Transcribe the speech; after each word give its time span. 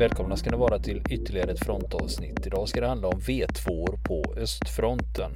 Välkomna 0.00 0.36
ska 0.36 0.50
ni 0.50 0.56
vara 0.56 0.78
till 0.78 1.02
ytterligare 1.10 1.52
ett 1.52 1.64
frontavsnitt. 1.64 2.46
Idag 2.46 2.68
ska 2.68 2.80
det 2.80 2.86
handla 2.86 3.08
om 3.08 3.20
V2 3.20 3.98
på 4.04 4.34
östfronten. 4.36 5.32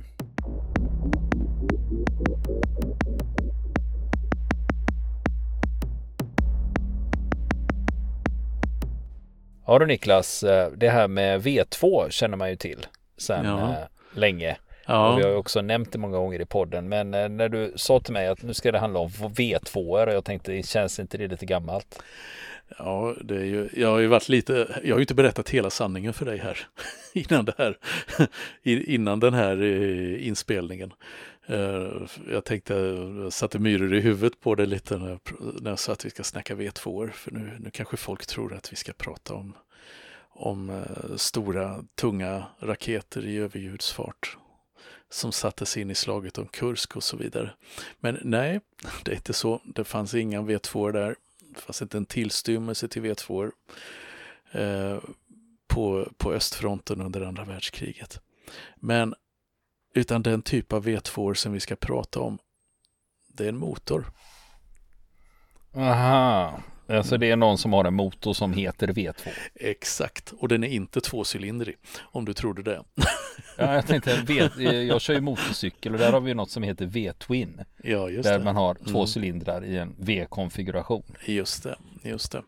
Ja 9.67 9.79
du 9.79 9.87
Niklas, 9.87 10.43
eh, 10.43 10.73
det 10.73 10.89
här 10.89 11.09
med 11.09 11.41
V2 11.43 12.11
känner 12.11 12.37
man 12.37 12.51
ju 12.51 12.57
till 12.57 12.87
sedan 13.19 13.45
ja. 13.45 13.69
Eh, 13.69 14.19
länge. 14.19 14.57
Ja. 14.87 15.13
Och 15.13 15.19
vi 15.19 15.23
har 15.23 15.31
ju 15.31 15.37
också 15.37 15.63
nämnt 15.63 15.93
det 15.93 15.99
många 15.99 16.17
gånger 16.17 16.41
i 16.41 16.47
podden. 16.47 16.89
Men 16.89 17.15
eh, 17.15 17.29
när 17.29 17.49
du 17.49 17.73
sa 17.77 18.01
till 18.01 18.13
mig 18.13 18.29
att 18.29 18.43
nu 18.43 18.55
ska 18.55 18.73
det 18.73 18.79
handla 18.79 19.01
om 19.01 19.09
V2 19.11 20.07
och 20.07 20.13
jag 20.13 20.25
tänkte, 20.25 20.63
känns 20.63 20.99
inte 20.99 21.19
det 21.19 21.29
lite 21.29 21.47
gammalt? 21.47 22.03
Ja, 22.79 23.15
det 23.21 23.37
är 23.37 23.45
ju, 23.45 23.69
jag 23.73 23.89
har 23.89 23.99
ju 23.99 24.07
varit 24.07 24.29
lite, 24.29 24.81
jag 24.85 24.95
har 24.95 24.99
ju 24.99 25.03
inte 25.03 25.15
berättat 25.15 25.51
hela 25.51 25.71
sanningen 25.71 26.13
för 26.13 26.27
dig 26.27 26.39
här 26.39 26.59
innan 27.13 27.45
det 27.45 27.55
här, 27.59 27.79
innan 28.63 29.21
den 29.21 29.35
här 29.35 29.63
eh, 29.63 30.27
inspelningen. 30.27 30.93
Eh, 31.47 31.93
jag 32.31 32.45
tänkte, 32.45 32.75
jag 32.75 33.33
satte 33.33 33.59
myror 33.59 33.95
i 33.95 34.01
huvudet 34.01 34.41
på 34.41 34.55
det 34.55 34.67
lite 34.67 34.99
när 34.99 35.09
jag, 35.09 35.21
när 35.61 35.71
jag 35.71 35.79
sa 35.79 35.93
att 35.93 36.05
vi 36.05 36.11
ska 36.11 36.23
snacka 36.23 36.55
V2, 36.55 37.11
för 37.11 37.31
nu, 37.31 37.57
nu 37.61 37.71
kanske 37.71 37.97
folk 37.97 38.27
tror 38.27 38.55
att 38.55 38.73
vi 38.73 38.77
ska 38.77 38.93
prata 38.93 39.35
om, 39.35 39.57
om 40.29 40.71
eh, 40.71 41.17
stora, 41.17 41.85
tunga 41.95 42.45
raketer 42.61 43.27
i 43.27 43.37
överljudsfart 43.37 44.37
som 45.15 45.33
sattes 45.33 45.77
in 45.77 45.91
i 45.91 45.95
slaget 45.95 46.39
om 46.39 46.47
Kursk 46.47 46.97
och 46.97 47.05
så 47.05 47.17
vidare. 47.17 47.51
Men 48.01 48.19
nej, 48.23 48.61
det 49.05 49.11
är 49.11 49.17
inte 49.17 49.33
så. 49.33 49.61
Det 49.65 49.85
fanns 49.85 50.15
inga 50.15 50.41
V2 50.41 50.93
där. 50.93 51.17
Det 51.55 51.61
fanns 51.61 51.83
inte 51.83 51.97
en 51.97 52.07
tillstymmelse 52.07 52.89
till 52.89 53.03
V2 53.03 53.53
eh, 54.53 54.99
på, 55.67 56.13
på 56.17 56.33
östfronten 56.33 57.01
under 57.01 57.21
andra 57.21 57.45
världskriget. 57.45 58.21
Men 58.77 59.15
utan 59.95 60.23
den 60.23 60.43
typ 60.43 60.73
av 60.73 60.87
V2 60.87 61.35
som 61.35 61.53
vi 61.53 61.61
ska 61.61 61.77
prata 61.77 62.21
om, 62.21 62.39
det 63.29 63.45
är 63.45 63.49
en 63.49 63.57
motor. 63.57 64.05
Aha, 65.75 66.63
alltså 66.87 67.17
det 67.17 67.31
är 67.31 67.37
någon 67.37 67.59
som 67.59 67.73
har 67.73 67.85
en 67.85 67.95
motor 67.95 68.33
som 68.33 68.53
heter 68.53 68.89
V2. 68.89 69.29
Exakt, 69.55 70.33
och 70.39 70.49
den 70.49 70.65
är 70.65 70.69
inte 70.69 71.01
tvåcylindrig, 71.01 71.77
om 72.03 72.25
du 72.25 72.33
trodde 72.33 72.63
det. 72.63 72.83
ja, 73.59 73.75
jag 73.75 73.87
tänkte, 73.87 74.23
v, 74.27 74.51
jag 74.83 75.01
kör 75.01 75.15
ju 75.15 75.21
motorcykel 75.21 75.93
och 75.93 75.99
där 75.99 76.13
har 76.13 76.21
vi 76.21 76.35
något 76.35 76.51
som 76.51 76.63
heter 76.63 76.87
V-twin. 76.87 77.61
Ja, 77.83 78.09
just 78.11 78.29
där 78.29 78.39
det. 78.39 78.45
man 78.45 78.57
har 78.57 78.75
två 78.75 78.99
mm. 78.99 79.09
cylindrar 79.17 79.65
i 79.65 79.77
en 79.77 79.95
V-konfiguration. 79.99 81.17
Just 81.25 81.63
det, 81.63 81.77
just 82.03 82.33
det. 82.33 82.43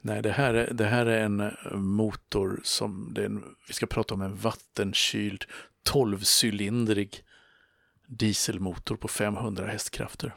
Nej, 0.00 0.22
det 0.22 0.32
här 0.32 0.54
är, 0.54 0.74
det 0.74 0.86
här 0.86 1.06
är 1.06 1.24
en 1.24 1.52
motor 1.72 2.60
som, 2.64 3.16
en, 3.18 3.44
vi 3.68 3.74
ska 3.74 3.86
prata 3.86 4.14
om 4.14 4.22
en 4.22 4.36
vattenkyld 4.36 5.44
12-cylindrig 5.92 7.20
dieselmotor 8.06 8.96
på 8.96 9.08
500 9.08 9.66
hästkrafter. 9.66 10.34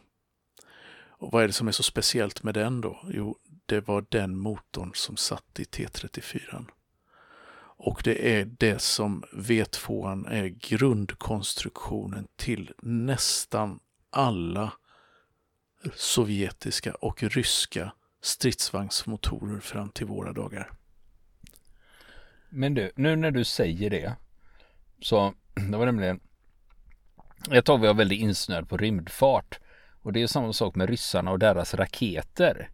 Och 1.18 1.32
vad 1.32 1.44
är 1.44 1.48
det 1.48 1.54
som 1.54 1.68
är 1.68 1.72
så 1.72 1.84
speciellt 1.84 2.44
med 2.44 2.54
den 2.54 2.82
då? 2.82 3.00
Jo, 3.10 3.38
det 3.66 3.88
var 3.88 4.06
den 4.10 4.38
motorn 4.38 4.92
som 4.96 5.18
satt 5.18 5.60
i 5.60 5.64
T34. 5.64 6.66
Och 7.80 8.02
det 8.04 8.40
är 8.40 8.46
det 8.46 8.82
som 8.82 9.24
V2 9.34 10.28
är 10.30 10.48
grundkonstruktionen 10.48 12.28
till 12.36 12.74
nästan 12.82 13.80
alla 14.10 14.74
sovjetiska 15.96 16.94
och 16.94 17.24
ryska 17.24 17.92
stridsvagnsmotorer 18.22 19.60
fram 19.60 19.90
till 19.90 20.06
våra 20.06 20.34
dagar. 20.34 20.72
Men 22.50 22.74
du, 22.74 22.92
nu 22.96 23.16
när 23.16 23.32
du 23.32 23.44
säger 23.44 23.90
det 23.90 24.16
så 25.02 25.34
det 25.72 25.78
var 25.78 25.86
nämligen 25.86 26.20
ett 27.52 27.66
tag 27.66 27.78
var 27.78 27.88
jag 27.88 27.98
väldigt 27.98 28.20
insnöad 28.20 28.70
på 28.70 28.78
rymdfart 28.78 29.60
och 30.08 30.14
det 30.14 30.22
är 30.22 30.28
samma 30.28 30.54
sak 30.54 30.76
med 30.76 30.90
ryssarna 30.90 31.32
och 31.32 31.40
deras 31.40 31.74
raketer. 31.74 32.70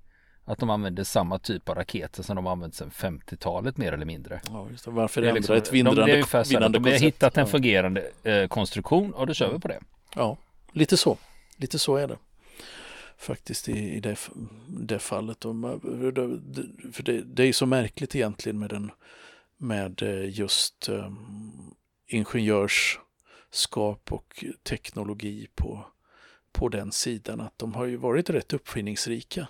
Att 0.45 0.59
de 0.59 0.69
använder 0.69 1.03
samma 1.03 1.39
typ 1.39 1.69
av 1.69 1.75
raketer 1.75 2.23
som 2.23 2.35
de 2.35 2.47
använt 2.47 2.75
sedan 2.75 2.91
50-talet 2.91 3.77
mer 3.77 3.91
eller 3.91 4.05
mindre. 4.05 4.41
Ja, 4.49 4.67
just 4.71 4.85
det. 4.85 4.91
Varför 4.91 5.21
det 5.21 5.29
är 5.29 5.33
liksom, 5.33 5.55
ett 5.55 5.73
vinnande, 5.73 6.05
de, 6.05 6.11
det 6.11 6.49
vinnande 6.49 6.79
De 6.79 6.91
har 6.91 6.99
hittat 6.99 7.37
en 7.37 7.47
fungerande 7.47 8.11
eh, 8.23 8.47
konstruktion 8.47 9.13
och 9.13 9.27
då 9.27 9.33
kör 9.33 9.53
vi 9.53 9.59
på 9.59 9.67
det. 9.67 9.79
Ja, 10.15 10.37
lite 10.71 10.97
så. 10.97 11.17
Lite 11.57 11.79
så 11.79 11.95
är 11.95 12.07
det. 12.07 12.17
Faktiskt 13.17 13.69
i, 13.69 13.93
i 13.93 13.99
det, 13.99 14.19
det 14.67 14.99
fallet. 14.99 15.41
För 15.41 17.03
det, 17.03 17.21
det 17.21 17.43
är 17.43 17.53
så 17.53 17.65
märkligt 17.65 18.15
egentligen 18.15 18.59
med 18.59 18.69
den 18.69 18.91
med 19.57 20.01
eh, 20.01 20.39
just 20.39 20.89
um, 20.89 21.73
ingenjörskap 22.07 24.11
och 24.11 24.45
teknologi 24.63 25.47
på, 25.55 25.85
på 26.53 26.69
den 26.69 26.91
sidan. 26.91 27.41
Att 27.41 27.59
de 27.59 27.73
har 27.73 27.85
ju 27.85 27.95
varit 27.95 28.29
rätt 28.29 28.53
uppfinningsrika. 28.53 29.47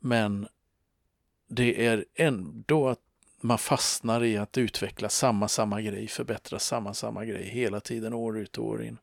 Men 0.00 0.48
det 1.48 1.86
är 1.86 2.04
ändå 2.14 2.88
att 2.88 3.00
man 3.40 3.58
fastnar 3.58 4.24
i 4.24 4.36
att 4.36 4.58
utveckla 4.58 5.08
samma, 5.08 5.48
samma 5.48 5.80
grej, 5.82 6.08
förbättra 6.08 6.58
samma, 6.58 6.94
samma 6.94 7.24
grej 7.24 7.44
hela 7.44 7.80
tiden, 7.80 8.12
år 8.12 8.38
ut 8.38 8.58
och 8.58 8.66
år 8.66 8.84
in. 8.84 8.98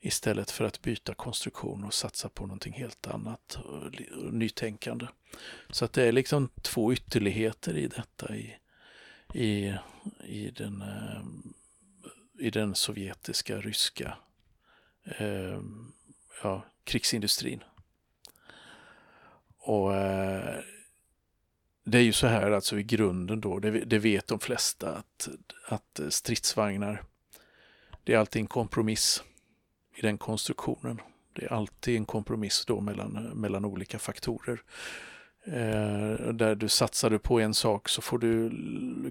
Istället 0.00 0.50
för 0.50 0.64
att 0.64 0.82
byta 0.82 1.14
konstruktion 1.14 1.84
och 1.84 1.94
satsa 1.94 2.28
på 2.28 2.46
någonting 2.46 2.72
helt 2.72 3.06
annat, 3.06 3.58
och 3.64 4.32
nytänkande. 4.32 5.06
Så 5.70 5.84
att 5.84 5.92
det 5.92 6.02
är 6.02 6.12
liksom 6.12 6.48
två 6.62 6.92
ytterligheter 6.92 7.76
i 7.76 7.86
detta 7.86 8.36
i, 8.36 8.56
i, 9.34 9.74
i 10.24 10.50
den 10.50 10.82
eh, 10.82 11.22
i 12.42 12.50
den 12.50 12.74
sovjetiska, 12.74 13.60
ryska 13.60 14.16
eh, 15.04 15.60
ja, 16.42 16.64
krigsindustrin. 16.84 17.62
Och 19.58 19.94
eh, 19.94 20.58
det 21.84 21.98
är 21.98 22.02
ju 22.02 22.12
så 22.12 22.26
här 22.26 22.50
alltså 22.50 22.78
i 22.78 22.82
grunden 22.82 23.40
då, 23.40 23.58
det, 23.58 23.70
det, 23.70 23.98
vet 23.98 24.26
de 24.26 24.38
flesta, 24.38 24.96
att, 24.96 25.28
att 25.68 25.98
eh, 25.98 26.08
stridsvagnar, 26.08 27.02
det 28.04 28.14
är 28.14 28.18
alltid 28.18 28.40
en 28.40 28.46
kompromiss 28.46 29.22
i 29.94 30.02
den 30.02 30.18
konstruktionen. 30.18 31.00
Det 31.32 31.44
är 31.44 31.52
alltid 31.52 31.96
en 31.96 32.04
kompromiss 32.04 32.64
då 32.66 32.80
mellan, 32.80 33.16
eh, 33.16 33.34
mellan 33.34 33.64
olika 33.64 33.98
faktorer. 33.98 34.62
Eh, 35.44 36.32
där 36.32 36.54
du 36.54 36.68
satsar 36.68 37.18
på 37.18 37.40
en 37.40 37.54
sak 37.54 37.88
så 37.88 38.02
får 38.02 38.18
du 38.18 38.50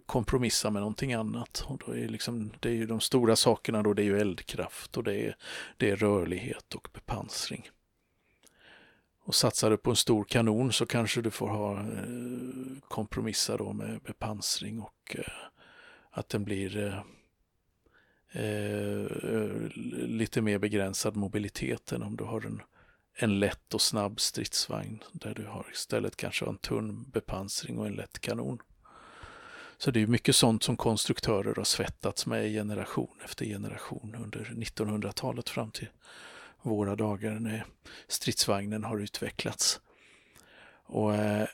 kompromissa 0.06 0.70
med 0.70 0.82
någonting 0.82 1.14
annat. 1.14 1.66
Och 1.68 1.82
då 1.86 1.96
är 1.96 2.08
liksom, 2.08 2.52
det 2.60 2.70
är 2.70 2.74
ju 2.74 2.86
de 2.86 3.00
stora 3.00 3.36
sakerna 3.36 3.84
då, 3.84 3.94
det 3.94 4.02
är 4.02 4.06
ju 4.06 4.20
eldkraft 4.20 4.98
och 4.98 5.04
det 5.04 5.16
är, 5.16 5.36
det 5.78 5.90
är 5.90 5.96
rörlighet 5.96 6.76
och 6.76 6.88
bepansring. 6.94 7.70
Och 9.24 9.36
satsar 9.36 9.70
du 9.70 9.78
på 9.78 9.90
en 9.90 9.96
stor 9.96 10.24
kanon 10.24 10.72
så 10.72 10.86
kanske 10.86 11.22
du 11.22 11.32
får 11.32 11.48
ha 11.48 11.80
eh, 11.80 11.86
kompromissa 12.88 13.58
då 13.58 13.74
med 13.74 14.00
bepansring 14.06 14.80
och 14.80 15.16
eh, 15.16 15.34
att 16.12 16.30
den 16.30 16.44
blir 16.44 16.78
eh, 16.78 18.44
eh, 18.44 19.06
lite 20.08 20.42
mer 20.42 20.58
begränsad 20.58 21.16
mobilitet 21.16 21.92
än 21.92 22.04
om 22.04 22.16
du 22.16 22.24
har 22.24 22.46
en 22.46 22.62
en 23.16 23.40
lätt 23.40 23.74
och 23.74 23.82
snabb 23.82 24.20
stridsvagn 24.20 25.04
där 25.12 25.34
du 25.34 25.46
har 25.46 25.68
istället 25.72 26.16
kanske 26.16 26.46
en 26.46 26.58
tunn 26.58 27.10
bepansring 27.12 27.80
och 27.80 27.88
en 27.88 27.96
lätt 27.96 28.20
kanon. 28.20 28.60
Så 29.78 29.92
det 29.92 30.02
är 30.02 30.08
mycket 30.08 30.36
sånt 30.36 30.64
som 30.64 30.78
konstruktörer 30.78 31.56
har 31.56 31.64
svettats 31.64 32.26
med 32.26 32.52
generation 32.52 33.20
efter 33.24 33.46
generation 33.46 34.16
under 34.24 34.40
1900-talet 34.40 35.50
fram 35.50 35.72
till 35.72 35.88
våra 36.62 36.96
dagar 36.96 37.40
när 37.40 37.66
stridsvagnen 38.08 38.84
har 38.84 39.00
utvecklats. 39.00 39.82
Och 40.84 41.16
eh, 41.16 41.48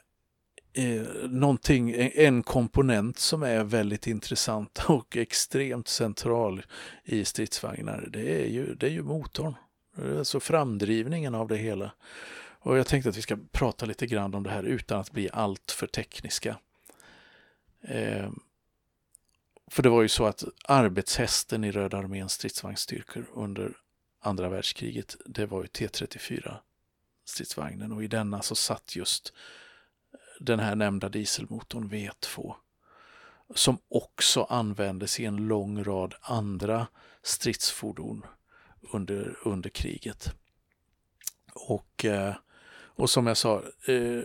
eh 0.74 1.08
någonting, 1.30 1.96
en 2.14 2.44
komponent 2.44 3.20
som 3.20 3.44
är 3.44 3.64
väldigt 3.64 4.08
intressant 4.08 4.82
och 4.90 5.18
extremt 5.18 5.88
central 5.88 6.66
i 7.04 7.26
stridsvagnar, 7.26 8.10
det 8.10 8.44
är 8.44 8.48
ju, 8.48 8.76
det 8.76 8.86
är 8.86 8.92
ju 8.92 9.04
motorn. 9.04 9.56
Alltså 10.18 10.40
framdrivningen 10.40 11.36
av 11.36 11.48
det 11.48 11.58
hela. 11.58 11.92
Och 12.60 12.78
jag 12.78 12.88
tänkte 12.88 13.10
att 13.10 13.18
vi 13.18 13.22
ska 13.22 13.38
prata 13.52 13.86
lite 13.86 14.08
grann 14.08 14.36
om 14.36 14.44
det 14.44 14.50
här 14.50 14.64
utan 14.64 15.00
att 15.00 15.12
bli 15.12 15.30
allt 15.34 15.72
för 15.72 15.88
tekniska. 15.88 16.58
Eh, 17.82 18.30
för 19.72 19.84
det 19.84 19.90
var 19.90 20.02
ju 20.02 20.08
så 20.08 20.26
att 20.26 20.44
arbetshästen 20.66 21.64
i 21.64 21.72
Röda 21.72 21.98
arméns 21.98 22.34
stridsvagnsstyrkor 22.34 23.26
under 23.34 23.78
andra 24.20 24.50
världskriget, 24.50 25.16
det 25.26 25.46
var 25.46 25.62
ju 25.62 25.68
T34 25.68 26.58
stridsvagnen 27.26 27.92
och 27.92 28.04
i 28.04 28.08
denna 28.08 28.42
så 28.42 28.56
satt 28.56 28.96
just 28.96 29.34
den 30.40 30.60
här 30.60 30.76
nämnda 30.76 31.10
dieselmotorn 31.10 31.90
V2 31.90 32.54
som 33.56 33.78
också 33.88 34.44
användes 34.44 35.20
i 35.20 35.26
en 35.26 35.36
lång 35.36 35.84
rad 35.84 36.16
andra 36.22 36.88
stridsfordon 37.22 38.26
under, 38.92 39.38
under 39.44 39.70
kriget. 39.70 40.34
Och, 41.54 42.06
eh, 42.06 42.36
och 42.98 43.10
som 43.10 43.28
jag 43.28 43.38
sa, 43.38 43.56
eh, 43.88 44.22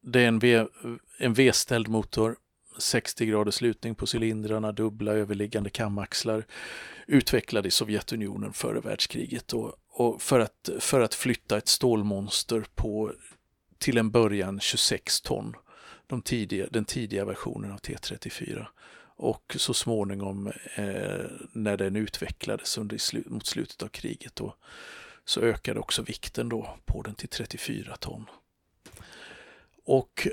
det 0.00 0.20
är 0.20 0.28
en, 0.28 0.38
v, 0.38 0.66
en 1.18 1.34
V-ställd 1.34 1.88
motor, 1.88 2.36
60 2.78 3.26
graders 3.26 3.60
lutning 3.60 3.94
på 3.94 4.06
cylindrarna, 4.14 4.72
dubbla 4.72 5.12
överliggande 5.12 5.70
kamaxlar, 5.70 6.46
utvecklad 7.06 7.66
i 7.66 7.70
Sovjetunionen 7.70 8.52
före 8.52 8.80
världskriget. 8.80 9.52
Och, 9.52 9.74
och 9.88 10.22
för, 10.22 10.40
att, 10.40 10.68
för 10.78 11.00
att 11.00 11.14
flytta 11.14 11.58
ett 11.58 11.68
stålmonster 11.68 12.64
på 12.74 13.12
till 13.78 13.98
en 13.98 14.10
början 14.10 14.60
26 14.60 15.20
ton, 15.20 15.56
de 16.06 16.22
tidiga, 16.22 16.66
den 16.70 16.84
tidiga 16.84 17.24
versionen 17.24 17.72
av 17.72 17.78
T34. 17.78 18.66
Och 19.18 19.56
så 19.58 19.74
småningom 19.74 20.46
eh, 20.74 21.24
när 21.52 21.76
den 21.76 21.96
utvecklades 21.96 22.78
under 22.78 22.98
slu 22.98 23.22
mot 23.26 23.46
slutet 23.46 23.82
av 23.82 23.88
kriget 23.88 24.36
då, 24.36 24.54
så 25.24 25.40
ökade 25.40 25.80
också 25.80 26.02
vikten 26.02 26.48
då 26.48 26.76
på 26.84 27.02
den 27.02 27.14
till 27.14 27.28
34 27.28 27.96
ton. 27.96 28.26
Och 29.84 30.28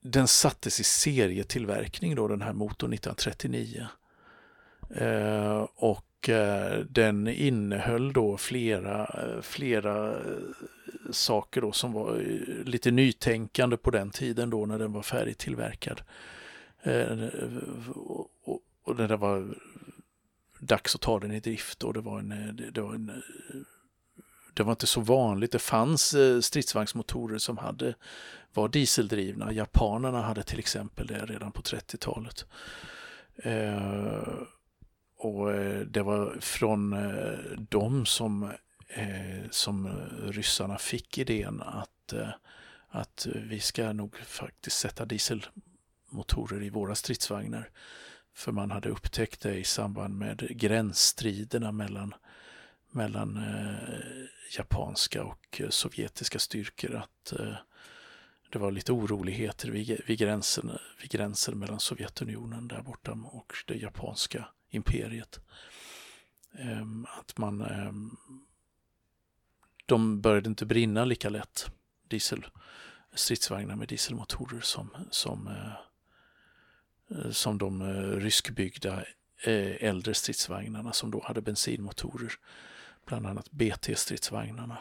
den 0.00 0.28
sattes 0.28 0.80
i 0.80 0.84
serietillverkning 0.84 2.14
då 2.14 2.28
den 2.28 2.42
här 2.42 2.52
motorn 2.52 2.92
1939. 2.92 3.86
Eh, 4.96 5.66
och 5.74 6.28
eh, 6.28 6.78
den 6.78 7.28
innehöll 7.28 8.12
då 8.12 8.36
flera, 8.36 9.04
eh, 9.04 9.40
flera 9.42 10.10
eh, 10.10 10.20
saker 11.10 11.60
då 11.60 11.72
som 11.72 11.92
var 11.92 12.16
eh, 12.16 12.64
lite 12.64 12.90
nytänkande 12.90 13.76
på 13.76 13.90
den 13.90 14.10
tiden 14.10 14.50
då 14.50 14.66
när 14.66 14.78
den 14.78 14.92
var 14.92 15.02
färdigtillverkad. 15.02 16.00
Eh, 16.00 16.43
Eh, 16.84 17.28
och, 18.44 18.60
och 18.82 18.96
det 18.96 19.16
var 19.16 19.54
dags 20.58 20.94
att 20.94 21.00
ta 21.00 21.20
den 21.20 21.32
i 21.32 21.40
drift 21.40 21.84
och 21.84 21.94
det 21.94 22.00
var 22.00 22.18
en, 22.18 22.32
eh, 22.32 22.54
det 22.54 22.80
var 22.80 22.94
en 22.94 23.08
eh, 23.08 23.14
det 24.54 24.62
var 24.62 24.72
inte 24.72 24.86
så 24.86 25.00
vanligt. 25.00 25.52
Det 25.52 25.58
fanns 25.58 26.14
stridsvagnsmotorer 26.40 27.38
som 27.38 27.58
hade, 27.58 27.94
var 28.52 28.68
dieseldrivna. 28.68 29.52
Japanerna 29.52 30.22
hade 30.22 30.42
till 30.42 30.58
exempel 30.58 31.06
det 31.06 31.26
redan 31.26 31.52
på 31.52 31.62
30-talet. 31.62 32.46
Eh, 33.36 34.44
och 35.24 35.52
det 35.86 36.02
var 36.02 36.36
från 36.40 36.92
eh, 36.92 37.58
dem 37.58 38.06
som, 38.06 38.42
eh, 38.88 39.50
som 39.50 39.88
ryssarna 40.24 40.78
fick 40.78 41.18
idén 41.18 41.62
att, 41.62 42.12
eh, 42.12 42.28
att 42.88 43.26
vi 43.34 43.60
ska 43.60 43.92
nog 43.92 44.16
faktiskt 44.16 44.78
sätta 44.78 45.04
motorer 46.14 46.62
i 46.62 46.70
våra 46.70 46.94
stridsvagnar. 46.94 47.70
För 48.34 48.52
man 48.52 48.70
hade 48.70 48.88
upptäckt 48.88 49.40
det 49.40 49.54
i 49.54 49.64
samband 49.64 50.18
med 50.18 50.38
gränsstriderna 50.50 51.72
mellan, 51.72 52.14
mellan 52.90 53.36
eh, 53.36 54.26
japanska 54.58 55.24
och 55.24 55.60
eh, 55.60 55.68
sovjetiska 55.68 56.38
styrkor 56.38 56.94
att 56.94 57.32
eh, 57.32 57.56
det 58.50 58.58
var 58.58 58.70
lite 58.70 58.92
oroligheter 58.92 59.70
vid, 59.70 60.00
vid, 60.06 60.18
gränsen, 60.18 60.78
vid 61.00 61.10
gränsen 61.10 61.58
mellan 61.58 61.80
Sovjetunionen 61.80 62.68
där 62.68 62.82
borta 62.82 63.12
och 63.12 63.52
det 63.66 63.74
japanska 63.74 64.48
imperiet. 64.70 65.40
Eh, 66.58 66.86
att 67.18 67.38
man 67.38 67.60
ehm, 67.60 68.16
de 69.86 70.20
började 70.20 70.48
inte 70.48 70.66
brinna 70.66 71.04
lika 71.04 71.28
lätt, 71.28 71.70
diesel, 72.08 72.46
stridsvagnar 73.14 73.76
med 73.76 73.88
dieselmotorer 73.88 74.60
som, 74.60 74.90
som, 75.10 75.46
eh, 75.46 75.72
Eh, 77.10 77.30
som 77.30 77.58
de 77.58 77.80
eh, 77.82 78.20
ryskbyggda 78.20 79.04
eh, 79.44 79.84
äldre 79.84 80.14
stridsvagnarna 80.14 80.92
som 80.92 81.10
då 81.10 81.22
hade 81.24 81.42
bensinmotorer, 81.42 82.32
bland 83.06 83.26
annat 83.26 83.50
BT-stridsvagnarna. 83.50 84.78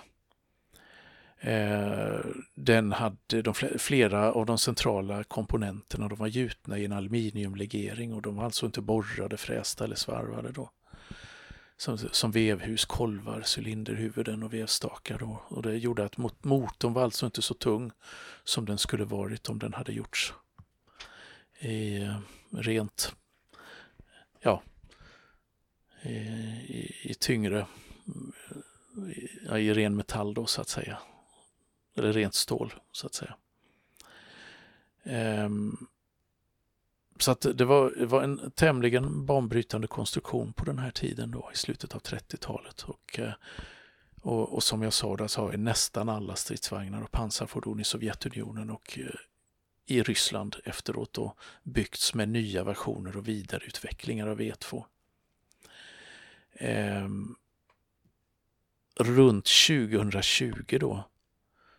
Den 2.56 2.92
hade 2.92 3.42
de, 3.42 3.54
flera 3.78 4.32
av 4.32 4.46
de 4.46 4.58
centrala 4.58 5.24
komponenterna 5.24 6.08
de 6.08 6.20
var 6.20 6.28
gjutna 6.28 6.78
i 6.78 6.86
en 6.86 6.92
aluminiumlegering 6.92 8.14
och 8.14 8.22
de 8.22 8.36
var 8.36 8.46
alltså 8.46 8.66
inte 8.66 8.82
borrade, 8.82 9.38
frästa 9.38 9.84
eller 9.84 9.96
svarvade 9.96 10.52
då 10.52 10.70
som, 11.78 11.98
som 11.98 12.32
vevhus, 12.32 12.86
kolvar, 12.86 13.44
cylinderhuvuden 13.58 14.44
och 14.44 14.54
vevstakar. 14.54 15.18
Då. 15.18 15.44
Och 15.48 15.62
det 15.62 15.78
gjorde 15.78 16.06
att 16.06 16.44
motorn 16.44 16.94
var 16.94 17.04
alltså 17.04 17.26
inte 17.26 17.42
så 17.42 17.54
tung 17.54 17.92
som 18.44 18.66
den 18.66 18.78
skulle 18.78 19.06
varit 19.06 19.50
om 19.50 19.60
den 19.60 19.74
hade 19.74 19.94
gjorts 19.94 20.34
i 21.60 22.10
rent, 22.52 23.16
ja, 24.42 24.62
i, 26.02 26.10
i, 26.10 26.92
i 27.04 27.14
tyngre, 27.14 27.68
i, 29.56 29.60
i 29.60 29.74
ren 29.74 29.96
metall 29.96 30.34
då 30.34 30.46
så 30.46 30.62
att 30.62 30.70
säga. 30.70 30.98
Eller 31.96 32.14
rent 32.14 32.34
stål 32.34 32.74
så 32.92 33.08
att 33.08 33.14
säga. 33.14 33.36
Um, 35.46 35.88
så 37.20 37.32
att 37.32 37.46
det 37.54 37.66
var, 37.66 37.94
det 37.98 38.06
var 38.06 38.24
en 38.24 38.52
tämligen 38.52 39.26
banbrytande 39.26 39.88
konstruktion 39.88 40.54
på 40.54 40.66
den 40.66 40.80
här 40.80 40.92
tiden 40.92 41.32
då 41.32 41.50
i 41.54 41.58
slutet 41.58 41.96
av 41.96 42.02
30-talet. 42.02 42.82
Och, 42.82 43.20
eh, 43.20 43.34
och, 44.22 44.54
och, 44.54 44.64
som 44.64 44.82
jag 44.82 44.94
sa, 44.94 45.16
där 45.16 45.28
så 45.28 45.42
har 45.42 45.50
vi 45.50 45.58
nästan 45.58 46.10
alla 46.10 46.36
stridsvagnar 46.36 47.02
och 47.02 47.12
pansarfordon 47.12 47.80
i 47.80 47.84
Sovjetunionen 47.84 48.70
och 48.70 49.00
eh, 49.00 49.06
i 49.86 50.04
Ryssland 50.04 50.56
efteråt 50.64 51.18
och 51.18 51.38
byggts 51.64 52.14
med 52.14 52.30
nya 52.30 52.64
versioner 52.64 53.18
och 53.18 53.28
vidareutvecklingar 53.28 54.28
av 54.28 54.42
e 54.42 54.54
V2. 54.54 54.84
Eh, 56.54 57.10
runt 59.00 59.46
2020 59.46 60.78
då 60.80 61.04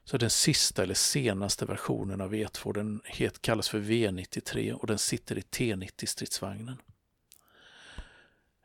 så 0.05 0.19
den 0.19 0.31
sista 0.31 0.83
eller 0.83 0.95
senaste 0.95 1.67
versionen 1.67 2.21
av 2.21 2.35
e 2.35 2.47
V2 2.47 2.73
den 2.73 3.01
het, 3.05 3.43
kallas 3.43 3.69
för 3.69 3.81
V93 3.81 4.73
och 4.73 4.87
den 4.87 4.99
sitter 4.99 5.39
i 5.39 5.41
T90-stridsvagnen. 5.41 6.77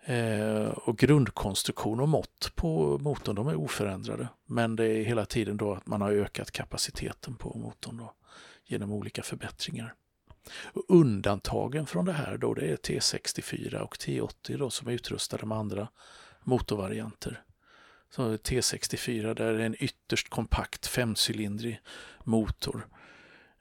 Eh, 0.04 0.68
och 0.68 0.98
grundkonstruktion 0.98 2.00
och 2.00 2.10
mått 2.10 2.52
på 2.56 2.98
motorn 2.98 3.36
de 3.36 3.48
är 3.48 3.56
oförändrade 3.56 4.28
men 4.46 4.76
det 4.76 4.86
är 4.86 5.04
hela 5.04 5.26
tiden 5.26 5.58
då 5.58 5.74
att 5.74 5.88
man 5.88 6.02
har 6.02 6.12
ökat 6.12 6.52
kapaciteten 6.52 7.36
på 7.36 7.58
motorn 7.58 7.98
då, 7.98 8.14
genom 8.70 8.92
olika 8.92 9.24
förbättringar. 9.24 9.94
Och 10.74 10.86
undantagen 10.88 11.86
från 11.86 12.06
det 12.06 12.14
här 12.14 12.38
då 12.38 12.54
det 12.54 12.66
är 12.66 12.76
T64 12.76 13.76
och 13.76 13.96
T80 13.96 14.58
då, 14.58 14.70
som 14.70 14.88
är 14.88 14.92
utrustade 14.92 15.46
med 15.46 15.58
andra 15.58 15.88
motorvarianter. 16.44 17.44
Så 18.12 18.36
T64 18.36 19.34
där 19.34 19.54
är 19.54 19.60
en 19.60 19.84
ytterst 19.84 20.30
kompakt 20.30 20.88
femcylindrig 20.88 21.82
motor 22.24 22.88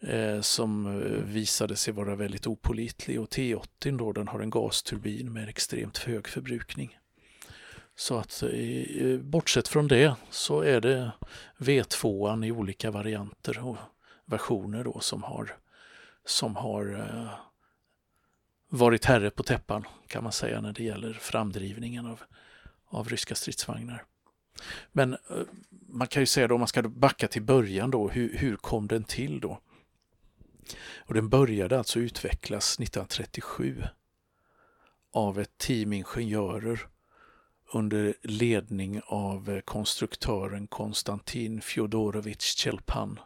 eh, 0.00 0.40
som 0.40 0.87
eh, 0.87 1.25
visade 1.25 1.76
sig 1.76 1.94
vara 1.94 2.16
väldigt 2.16 2.47
opolitlig 2.47 3.21
och 3.21 3.28
T80 3.28 3.99
då 3.99 4.12
den 4.12 4.28
har 4.28 4.40
en 4.40 4.50
gasturbin 4.50 5.32
med 5.32 5.49
extremt 5.49 5.99
hög 5.99 6.28
förbrukning. 6.28 6.99
Så 7.97 8.18
att 8.18 8.42
eh, 8.42 9.18
bortsett 9.18 9.68
från 9.68 9.88
det 9.88 10.14
så 10.30 10.61
är 10.61 10.80
det 10.80 11.12
V2 11.59 12.44
i 12.44 12.52
olika 12.52 12.90
varianter 12.90 13.64
och 13.64 13.76
versioner 14.28 14.85
då 14.85 15.00
som 15.00 15.23
har, 15.23 15.56
som 16.25 16.56
har 16.56 16.94
eh, 16.94 17.30
varit 18.68 19.04
herre 19.04 19.30
på 19.30 19.42
täppan 19.42 19.85
kan 20.06 20.23
man 20.23 20.32
säga 20.32 20.61
när 20.61 20.73
det 20.73 20.85
gäller 20.85 21.12
framdrivningen 21.12 22.06
av, 22.06 22.23
av 22.88 23.08
ryska 23.08 23.35
stridsvagnar. 23.35 24.04
Men 24.92 25.12
eh, 25.12 25.18
man 25.88 26.06
kan 26.06 26.23
ju 26.23 26.26
säga 26.26 26.49
då, 26.49 26.54
om 26.54 26.61
man 26.61 26.68
ska 26.68 26.82
backa 26.82 27.28
till 27.28 27.42
början 27.42 27.90
då, 27.90 28.08
hur, 28.08 28.38
hur 28.38 28.56
kom 28.56 28.88
den 28.88 29.04
till 29.04 29.40
då? 29.40 29.61
Och 30.97 31.14
den 31.14 31.28
började 31.28 31.78
alltså 31.78 31.99
utvecklas 31.99 32.80
1937 32.80 33.82
av 35.12 35.38
ett 35.38 35.58
team 35.58 35.92
ingenjörer 35.92 36.87
under 37.73 38.14
ledning 38.23 39.00
av 39.06 39.50
eh, 39.50 39.61
konstruktören 39.61 40.66
Konstantin 40.66 41.61
Fjodorovich 41.61 42.56
Chelpan. 42.56 43.20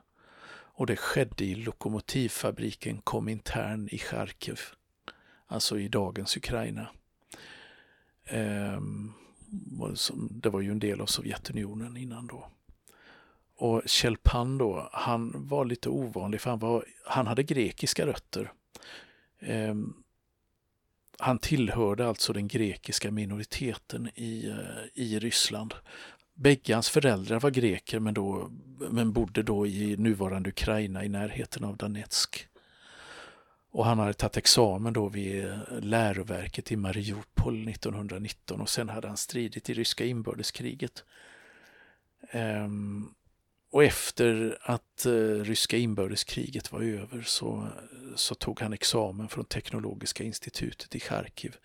Och 0.82 0.86
det 0.86 0.96
skedde 0.96 1.44
i 1.44 1.54
lokomotivfabriken 1.54 3.00
Komintern 3.00 3.88
i 3.92 3.98
Charkiv, 3.98 4.60
alltså 5.46 5.78
i 5.78 5.88
dagens 5.88 6.36
Ukraina. 6.36 6.88
Ehm, 8.24 9.12
det 10.30 10.48
var 10.48 10.60
ju 10.60 10.70
en 10.70 10.78
del 10.78 11.00
av 11.00 11.06
Sovjetunionen 11.06 11.96
innan 11.96 12.26
då. 12.26 12.50
Och 13.56 13.82
Kjell 13.86 14.16
då, 14.58 14.88
han 14.92 15.48
var 15.48 15.64
lite 15.64 15.88
ovanlig 15.88 16.40
för 16.40 16.50
han, 16.50 16.58
var, 16.58 16.84
han 17.06 17.26
hade 17.26 17.42
grekiska 17.42 18.06
rötter. 18.06 18.52
Ehm, 19.40 19.94
han 21.18 21.38
tillhörde 21.38 22.08
alltså 22.08 22.32
den 22.32 22.48
grekiska 22.48 23.10
minoriteten 23.10 24.10
i, 24.14 24.48
eh, 24.48 25.02
i 25.02 25.18
Ryssland. 25.18 25.74
Bägge 26.42 26.74
hans 26.74 26.88
föräldrar 26.88 27.40
var 27.40 27.50
greker 27.50 27.98
men, 27.98 28.14
då, 28.14 28.50
men 28.90 29.12
bodde 29.12 29.42
då 29.42 29.66
i 29.66 29.96
nuvarande 29.96 30.50
Ukraina 30.50 31.04
i 31.04 31.08
närheten 31.08 31.64
av 31.64 31.76
Donetsk. 31.76 32.48
Och 33.70 33.84
han 33.84 33.98
hade 33.98 34.12
tagit 34.12 34.36
examen 34.36 34.92
då 34.92 35.08
vid 35.08 35.58
läroverket 35.80 36.72
i 36.72 36.76
Mariupol 36.76 37.68
1919 37.68 38.60
och 38.60 38.68
sen 38.68 38.88
hade 38.88 39.08
han 39.08 39.16
stridit 39.16 39.70
i 39.70 39.74
ryska 39.74 40.04
inbördeskriget. 40.04 41.04
Ehm, 42.30 43.14
och 43.70 43.84
efter 43.84 44.58
att 44.60 45.06
eh, 45.06 45.44
ryska 45.44 45.76
inbördeskriget 45.76 46.72
var 46.72 46.82
över 46.82 47.22
så, 47.22 47.68
så 48.16 48.34
tog 48.34 48.60
han 48.60 48.72
examen 48.72 49.28
från 49.28 49.44
Teknologiska 49.44 50.24
institutet 50.24 50.94
i 50.94 51.00
Charkiv. 51.00 51.56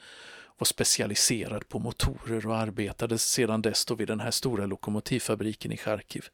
Var 0.58 0.66
specialiserad 0.66 1.70
på 1.70 1.80
motorer 1.80 2.48
och 2.48 2.58
arbetade 2.58 3.18
sedan 3.18 3.62
dess 3.62 3.86
då 3.86 3.96
vid 3.96 4.08
den 4.08 4.20
här 4.20 4.32
stora 4.32 4.66
lokomotivfabriken 4.66 5.72
i 5.72 5.78
Charkiv. 5.78 6.26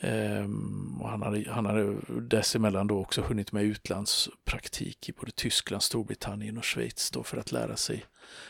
Ehm, 0.00 1.00
och 1.00 1.08
han, 1.08 1.22
hade, 1.22 1.50
han 1.50 1.66
hade 1.66 1.96
dessemellan 2.20 2.86
då 2.86 3.00
också 3.00 3.22
hunnit 3.22 3.52
med 3.52 3.64
utlandspraktik 3.64 5.08
i 5.08 5.12
både 5.12 5.32
Tyskland, 5.32 5.82
Storbritannien 5.82 6.58
och 6.58 6.64
Schweiz 6.64 7.10
då 7.10 7.22
för 7.22 7.36
att 7.36 7.52
lära 7.52 7.76
sig 7.76 8.04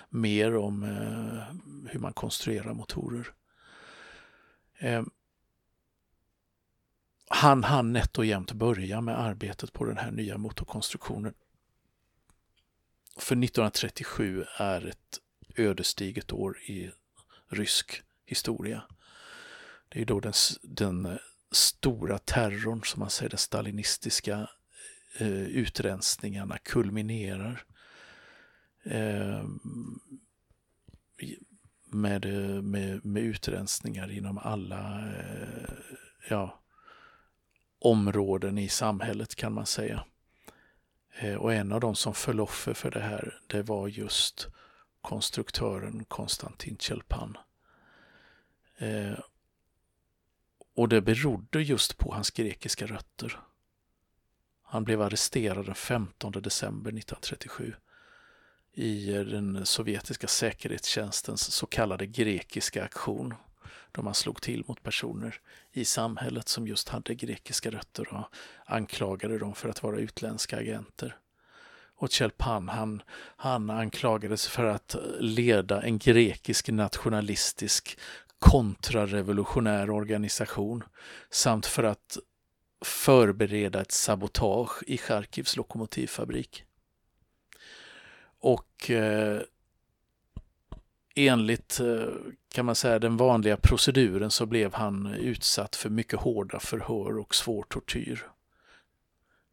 mer 0.09 0.57
om 0.57 0.83
eh, 0.83 1.57
hur 1.93 2.01
man 2.01 2.13
konstruerar 2.13 2.75
motorer. 2.75 3.27
Ehm, 4.79 5.11
han 7.29 7.65
hann 7.65 7.93
nätt 7.93 8.19
och 8.19 8.25
jämnt 8.25 8.53
börja 8.53 9.01
med 9.01 9.21
arbetet 9.21 9.73
på 9.73 9.85
den 9.85 9.97
här 9.97 10.11
nya 10.11 10.39
motorkonstruktionen. 10.39 11.35
För 13.17 13.35
1937 13.35 14.45
är 14.57 14.87
ett 14.87 15.21
ödesdigert 15.57 16.33
år 16.33 16.59
i 16.59 16.91
rysk 17.49 18.03
historia. 18.27 18.83
Det 19.89 20.01
är 20.01 20.05
då 20.05 20.21
den, 20.21 20.33
den 20.63 21.07
eh, 21.07 21.17
stora 21.51 22.19
terrorn, 22.19 22.85
som 22.85 23.01
man 23.01 23.11
säger, 23.11 23.31
den 23.31 23.39
stalinistiska 23.39 24.49
eh, 25.19 25.43
utrensningarna 25.43 26.59
kulminerar. 26.59 27.65
Eh, 28.85 29.45
med, 31.93 32.27
med, 32.65 33.05
med 33.05 33.23
utrensningar 33.23 34.11
inom 34.11 34.39
alla 34.39 35.09
eh, 35.09 35.75
ja, 36.29 36.63
områden 37.79 38.59
i 38.59 38.69
samhället 38.69 39.35
kan 39.35 39.53
man 39.53 39.67
säga. 39.67 40.05
Eh, 41.15 41.35
och 41.35 41.55
en 41.55 41.73
av 41.73 41.81
de 41.81 41.95
som 41.95 42.15
föll 42.15 42.41
offer 42.41 42.75
för 42.75 42.91
det 42.91 43.01
här, 43.01 43.41
det 43.47 43.63
var 43.63 43.89
just 43.89 44.49
konstruktören 45.01 46.05
Konstantin 46.05 46.77
Tjelpan. 46.79 47.39
Eh, 48.79 49.19
och 50.75 50.89
det 50.89 51.01
berodde 51.01 51.63
just 51.63 51.99
på 51.99 52.15
hans 52.15 52.31
grekiska 52.31 52.87
rötter. 52.87 53.41
Han 54.63 54.85
blev 54.85 55.03
arresterad 55.03 55.67
den 55.67 55.75
15 55.75 56.33
december 56.33 56.91
1937 56.91 57.75
i 58.73 59.07
den 59.07 59.67
sovjetiska 59.67 60.27
säkerhetstjänstens 60.27 61.53
så 61.53 61.67
kallade 61.67 62.07
grekiska 62.07 62.85
aktion 62.85 63.35
då 63.93 64.03
man 64.03 64.15
slog 64.15 64.41
till 64.41 64.65
mot 64.67 64.83
personer 64.83 65.41
i 65.73 65.85
samhället 65.85 66.49
som 66.49 66.69
just 66.69 66.89
hade 66.89 67.15
grekiska 67.15 67.71
rötter 67.71 68.15
och 68.15 68.25
anklagade 68.65 69.39
dem 69.39 69.55
för 69.55 69.69
att 69.69 69.83
vara 69.83 69.99
utländska 69.99 70.57
agenter. 70.57 71.17
Och 71.97 72.11
Chelpan, 72.11 72.69
han, 72.69 73.03
han 73.37 73.71
anklagades 73.71 74.49
för 74.49 74.65
att 74.65 74.97
leda 75.21 75.83
en 75.83 75.99
grekisk 75.99 76.69
nationalistisk 76.69 77.99
kontrarevolutionär 78.39 79.91
organisation 79.91 80.85
samt 81.31 81.67
för 81.67 81.85
att 81.85 82.19
förbereda 82.85 83.81
ett 83.81 83.93
sabotage 83.93 84.83
i 84.87 84.99
Charkivs 84.99 85.57
lokomotivfabrik. 85.57 86.65
Och 88.41 88.91
eh, 88.91 89.41
enligt 91.15 91.81
eh, 91.81 92.07
kan 92.53 92.67
man 92.67 92.75
säga 92.75 92.99
den 92.99 93.17
vanliga 93.17 93.57
proceduren 93.57 94.31
så 94.31 94.47
blev 94.47 94.75
han 94.75 95.07
utsatt 95.07 95.77
för 95.77 95.91
mycket 95.91 96.21
hårda 96.21 96.61
förhör 96.61 97.19
och 97.19 97.35
svår 97.35 97.63
tortyr. 97.69 98.27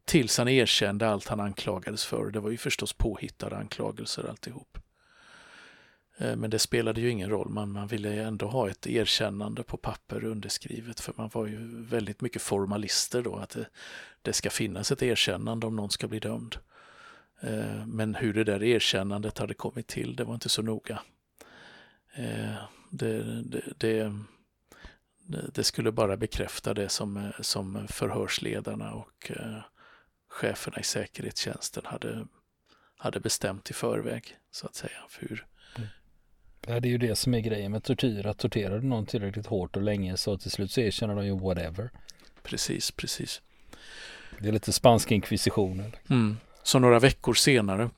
Tills 0.05 0.37
han 0.37 0.47
erkände 0.47 1.09
allt 1.09 1.27
han 1.27 1.39
anklagades 1.39 2.05
för. 2.05 2.31
Det 2.31 2.39
var 2.39 2.49
ju 2.49 2.57
förstås 2.57 2.93
påhittade 2.93 3.57
anklagelser 3.57 4.29
alltihop. 4.29 4.77
Eh, 6.17 6.35
men 6.35 6.49
det 6.49 6.59
spelade 6.59 7.01
ju 7.01 7.09
ingen 7.09 7.29
roll, 7.29 7.49
man, 7.49 7.71
man 7.71 7.87
ville 7.87 8.23
ändå 8.23 8.47
ha 8.47 8.69
ett 8.69 8.87
erkännande 8.87 9.63
på 9.63 9.77
papper 9.77 10.23
underskrivet 10.25 10.99
för 10.99 11.13
man 11.17 11.29
var 11.33 11.47
ju 11.47 11.57
väldigt 11.83 12.21
mycket 12.21 12.41
formalister 12.41 13.21
då, 13.21 13.35
att 13.35 13.49
det, 13.49 13.65
det 14.21 14.33
ska 14.33 14.49
finnas 14.49 14.91
ett 14.91 15.03
erkännande 15.03 15.67
om 15.67 15.75
någon 15.75 15.89
ska 15.89 16.07
bli 16.07 16.19
dömd. 16.19 16.55
Eh, 17.41 17.85
men 17.85 18.15
hur 18.15 18.33
det 18.33 18.43
där 18.43 18.63
erkännandet 18.63 19.37
hade 19.37 19.53
kommit 19.53 19.87
till, 19.87 20.15
det 20.15 20.23
var 20.23 20.33
inte 20.33 20.49
så 20.49 20.61
noga. 20.61 20.99
Eh, 22.15 22.55
det, 22.89 23.43
det, 23.77 24.13
det, 25.53 25.63
skulle 25.63 25.91
bara 25.91 26.17
bekräfta 26.17 26.73
det 26.73 26.89
som, 26.89 27.31
som 27.41 27.87
förhörsledarna 27.87 28.93
och 28.93 29.31
cheferna 30.29 30.79
i 30.79 30.83
säkerhetstjänsten 30.83 31.83
hade, 31.85 32.27
hade 32.97 33.19
bestämt 33.19 33.69
i 33.69 33.73
förväg, 33.73 34.37
så 34.51 34.67
att 34.67 34.75
säga. 34.75 35.05
För 35.09 35.27
hur, 35.29 35.45
Ja, 36.67 36.79
det 36.79 36.87
är 36.87 36.89
ju 36.89 36.97
det 36.97 37.15
som 37.15 37.33
är 37.33 37.39
grejen 37.39 37.71
med 37.71 37.83
tortyr, 37.83 38.25
att 38.25 38.37
torterar 38.37 38.79
du 38.79 38.87
någon 38.87 39.05
tillräckligt 39.05 39.45
hårt 39.45 39.75
och 39.75 39.81
länge 39.81 40.17
så 40.17 40.37
till 40.37 40.51
slut 40.51 40.71
så 40.71 40.81
erkänner 40.81 41.15
de 41.15 41.25
ju 41.25 41.39
whatever. 41.39 41.89
Precis, 42.43 42.91
precis. 42.91 43.41
Det 44.39 44.47
är 44.47 44.51
lite 44.51 44.71
spansk 44.71 45.11
inkvisitionen. 45.11 45.95
Mm. 46.09 46.37
Så 46.63 46.79
några 46.79 46.99
veckor 46.99 47.33
senare 47.33 47.89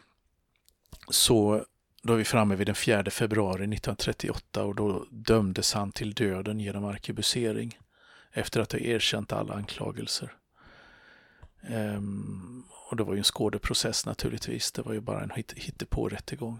så 1.09 1.65
då 2.01 2.13
är 2.13 2.17
vi 2.17 2.23
framme 2.23 2.55
vid 2.55 2.67
den 2.67 2.75
4 2.75 3.03
februari 3.11 3.63
1938 3.63 4.63
och 4.63 4.75
då 4.75 5.05
dömdes 5.09 5.73
han 5.73 5.91
till 5.91 6.13
döden 6.13 6.59
genom 6.59 6.85
arkebusering 6.85 7.79
efter 8.31 8.61
att 8.61 8.71
ha 8.71 8.79
erkänt 8.79 9.31
alla 9.31 9.53
anklagelser. 9.53 10.33
Ehm, 11.61 12.63
och 12.89 12.97
det 12.97 13.03
var 13.03 13.13
ju 13.13 13.17
en 13.17 13.23
skådeprocess 13.23 14.05
naturligtvis, 14.05 14.71
det 14.71 14.81
var 14.81 14.93
ju 14.93 14.99
bara 14.99 15.23
en 15.23 15.31
hittepå-rättegång 15.55 16.59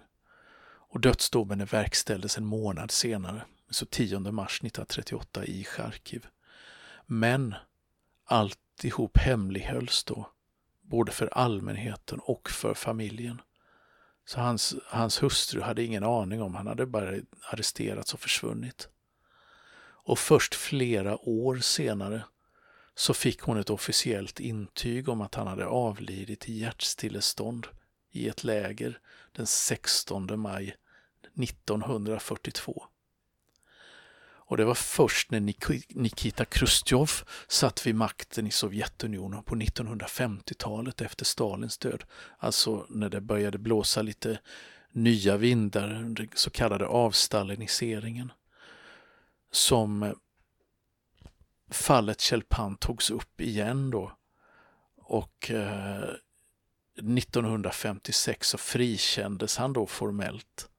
och 0.91 0.99
dödsdomen 0.99 1.65
verkställdes 1.65 2.37
en 2.37 2.45
månad 2.45 2.91
senare, 2.91 3.41
så 3.69 3.85
10 3.85 4.19
mars 4.19 4.59
1938 4.63 5.45
i 5.45 5.63
Charkiv. 5.63 6.27
Men 7.05 7.55
alltihop 8.25 9.17
hemlighölls 9.17 10.03
då, 10.03 10.29
både 10.81 11.11
för 11.11 11.27
allmänheten 11.27 12.19
och 12.19 12.49
för 12.49 12.73
familjen. 12.73 13.41
Så 14.25 14.39
hans, 14.39 14.75
hans 14.85 15.23
hustru 15.23 15.61
hade 15.61 15.83
ingen 15.83 16.03
aning 16.03 16.41
om, 16.41 16.55
han 16.55 16.67
hade 16.67 16.85
bara 16.85 17.15
arresterats 17.51 18.13
och 18.13 18.19
försvunnit. 18.19 18.87
Och 20.03 20.19
först 20.19 20.55
flera 20.55 21.29
år 21.29 21.57
senare 21.57 22.23
så 22.95 23.13
fick 23.13 23.41
hon 23.41 23.57
ett 23.57 23.69
officiellt 23.69 24.39
intyg 24.39 25.09
om 25.09 25.21
att 25.21 25.35
han 25.35 25.47
hade 25.47 25.65
avlidit 25.65 26.49
i 26.49 26.53
hjärtstillestånd 26.53 27.67
i 28.11 28.29
ett 28.29 28.43
läger 28.43 28.99
den 29.31 29.47
16 29.47 30.39
maj 30.39 30.75
1942. 31.43 32.83
Och 34.51 34.57
det 34.57 34.65
var 34.65 34.75
först 34.75 35.31
när 35.31 35.39
Nikita 35.99 36.45
Khrushchev 36.45 37.09
satt 37.47 37.87
vid 37.87 37.95
makten 37.95 38.47
i 38.47 38.51
Sovjetunionen 38.51 39.43
på 39.43 39.55
1950-talet 39.55 41.01
efter 41.01 41.25
Stalins 41.25 41.77
död, 41.77 42.03
alltså 42.37 42.85
när 42.89 43.09
det 43.09 43.21
började 43.21 43.57
blåsa 43.57 44.01
lite 44.01 44.39
nya 44.91 45.37
vindar, 45.37 45.87
den 45.87 46.29
så 46.33 46.49
kallade 46.49 46.85
avstaliniseringen, 46.85 48.31
som 49.51 50.15
fallet 51.69 52.21
Chelpan 52.21 52.77
togs 52.77 53.11
upp 53.11 53.41
igen 53.41 53.89
då. 53.89 54.11
Och 54.97 55.51
eh, 55.51 56.09
1956 56.97 58.49
så 58.49 58.57
frikändes 58.57 59.57
han 59.57 59.73
då 59.73 59.85
formellt 59.85 60.70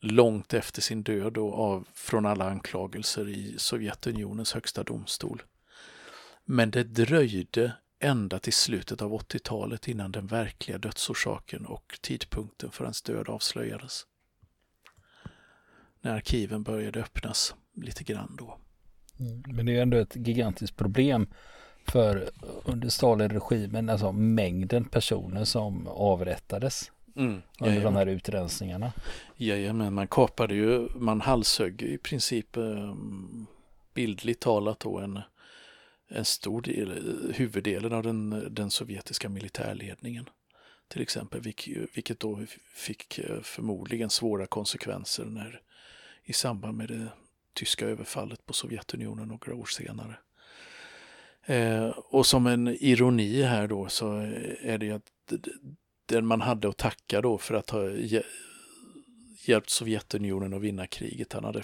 långt 0.00 0.54
efter 0.54 0.82
sin 0.82 1.02
död 1.02 1.38
och 1.38 1.58
av, 1.58 1.88
från 1.94 2.26
alla 2.26 2.50
anklagelser 2.50 3.28
i 3.28 3.54
Sovjetunionens 3.58 4.52
högsta 4.52 4.82
domstol. 4.82 5.42
Men 6.44 6.70
det 6.70 6.82
dröjde 6.82 7.72
ända 7.98 8.38
till 8.38 8.52
slutet 8.52 9.02
av 9.02 9.12
80-talet 9.12 9.88
innan 9.88 10.12
den 10.12 10.26
verkliga 10.26 10.78
dödsorsaken 10.78 11.66
och 11.66 11.98
tidpunkten 12.00 12.70
för 12.70 12.84
hans 12.84 13.02
död 13.02 13.28
avslöjades. 13.28 14.06
När 16.00 16.14
arkiven 16.14 16.62
började 16.62 17.00
öppnas 17.00 17.54
lite 17.74 18.04
grann 18.04 18.36
då. 18.38 18.58
Mm, 19.18 19.42
men 19.46 19.66
det 19.66 19.76
är 19.76 19.82
ändå 19.82 19.96
ett 19.96 20.16
gigantiskt 20.16 20.76
problem 20.76 21.28
för 21.86 22.30
under 22.64 22.88
Stalin-regimen, 22.88 23.88
alltså 23.88 24.12
mängden 24.12 24.84
personer 24.84 25.44
som 25.44 25.86
avrättades. 25.86 26.92
Mm, 27.16 27.42
under 27.60 27.84
de 27.84 27.96
här 27.96 28.06
utrensningarna. 28.06 28.92
Jajamän, 29.36 29.94
man 29.94 30.08
kapade 30.08 30.54
ju, 30.54 30.88
man 30.96 31.20
halshögg 31.20 31.82
i 31.82 31.98
princip 31.98 32.56
eh, 32.56 32.94
bildligt 33.94 34.40
talat 34.40 34.80
då 34.80 34.98
en, 34.98 35.20
en 36.08 36.24
stor 36.24 36.62
del, 36.62 37.32
huvuddelen 37.34 37.92
av 37.92 38.02
den, 38.02 38.54
den 38.54 38.70
sovjetiska 38.70 39.28
militärledningen. 39.28 40.28
Till 40.88 41.02
exempel, 41.02 41.40
vilket 41.94 42.20
då 42.20 42.40
fick 42.74 43.18
eh, 43.18 43.40
förmodligen 43.40 44.10
svåra 44.10 44.46
konsekvenser 44.46 45.24
när 45.24 45.60
i 46.24 46.32
samband 46.32 46.76
med 46.76 46.88
det 46.88 47.08
tyska 47.54 47.86
överfallet 47.86 48.46
på 48.46 48.52
Sovjetunionen 48.52 49.28
några 49.28 49.54
år 49.54 49.66
senare. 49.66 50.18
Eh, 51.42 51.88
och 51.88 52.26
som 52.26 52.46
en 52.46 52.68
ironi 52.68 53.42
här 53.42 53.68
då 53.68 53.88
så 53.88 54.12
är 54.62 54.78
det 54.78 54.90
att 54.90 55.32
den 56.10 56.26
man 56.26 56.40
hade 56.40 56.68
att 56.68 56.76
tacka 56.76 57.20
då 57.20 57.38
för 57.38 57.54
att 57.54 57.70
ha 57.70 57.90
hjälpt 59.46 59.70
Sovjetunionen 59.70 60.54
att 60.54 60.60
vinna 60.60 60.86
kriget. 60.86 61.32
Han 61.32 61.44
hade, 61.44 61.62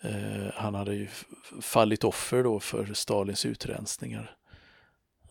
eh, 0.00 0.52
han 0.54 0.74
hade 0.74 0.94
ju 0.94 1.08
fallit 1.60 2.04
offer 2.04 2.42
då 2.42 2.60
för 2.60 2.94
Stalins 2.94 3.46
utrensningar 3.46 4.36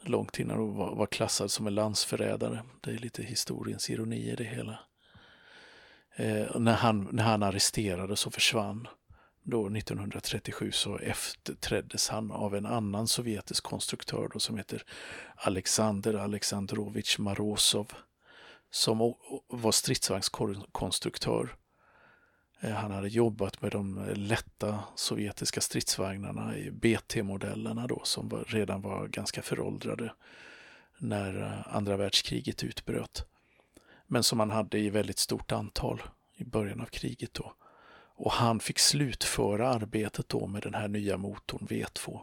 långt 0.01 0.39
innan 0.39 0.57
han 0.57 0.75
var, 0.75 0.95
var 0.95 1.05
klassad 1.05 1.51
som 1.51 1.67
en 1.67 1.75
landsförrädare. 1.75 2.63
Det 2.81 2.91
är 2.91 2.97
lite 2.97 3.24
historiens 3.24 3.89
ironi 3.89 4.31
i 4.31 4.36
det 4.36 4.43
hela. 4.43 4.79
Eh, 6.15 6.59
när, 6.59 6.74
han, 6.74 7.07
när 7.12 7.24
han 7.24 7.43
arresterades 7.43 8.27
och 8.27 8.33
försvann 8.33 8.88
då 9.43 9.67
1937 9.67 10.71
så 10.71 10.97
efterträddes 10.97 12.09
han 12.09 12.31
av 12.31 12.55
en 12.55 12.65
annan 12.65 13.07
sovjetisk 13.07 13.63
konstruktör 13.63 14.29
då, 14.33 14.39
som 14.39 14.57
heter 14.57 14.83
Alexander 15.36 16.13
Alexandrovich 16.13 17.17
Marosov 17.17 17.93
som 18.77 19.13
var 19.48 19.72
stridsvagnskonstruktör. 19.72 21.55
Eh, 22.60 22.72
han 22.72 22.91
hade 22.91 23.07
jobbat 23.07 23.62
med 23.62 23.72
de 23.72 23.98
eh, 23.98 24.15
lätta 24.15 24.84
sovjetiska 24.96 25.62
stridsvagnarna 25.62 26.57
i 26.57 26.72
BT-modellerna 26.72 27.88
då 27.88 28.01
som 28.03 28.29
var, 28.29 28.43
redan 28.48 28.81
var 28.81 29.07
ganska 29.07 29.41
föråldrade 29.41 30.13
när 30.98 31.41
eh, 31.41 31.75
andra 31.75 31.98
världskriget 31.98 32.63
utbröt. 32.63 33.25
Men 34.07 34.24
som 34.24 34.39
han 34.39 34.51
hade 34.51 34.79
i 34.79 34.89
väldigt 34.89 35.19
stort 35.19 35.51
antal 35.51 36.01
i 36.36 36.43
början 36.43 36.81
av 36.81 36.86
kriget 36.86 37.34
då. 37.34 37.53
Och 38.15 38.31
han 38.31 38.60
fick 38.60 38.79
slutföra 38.79 39.69
arbetet 39.69 40.29
då 40.29 40.48
med 40.48 40.63
den 40.63 40.74
här 40.74 40.88
nya 40.88 41.17
motorn 41.17 41.67
V2 41.69 42.19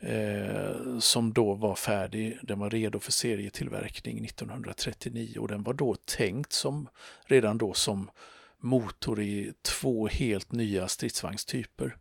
eh, 0.00 0.98
som 0.98 1.32
då 1.32 1.54
var 1.54 1.74
färdig. 1.74 2.38
Den 2.42 2.58
var 2.58 2.70
redo 2.70 3.00
för 3.00 3.12
serietillverkning 3.12 4.24
1939 4.24 5.38
och 5.38 5.48
den 5.48 5.62
var 5.62 5.72
då 5.72 5.94
tänkt 5.94 6.52
som 6.52 6.88
redan 7.26 7.58
då 7.58 7.74
som 7.74 8.10
motor 8.58 9.20
i 9.20 9.52
två 9.62 10.08
helt 10.08 10.52
nya 10.52 10.88
stridsvagnstyper, 10.88 11.96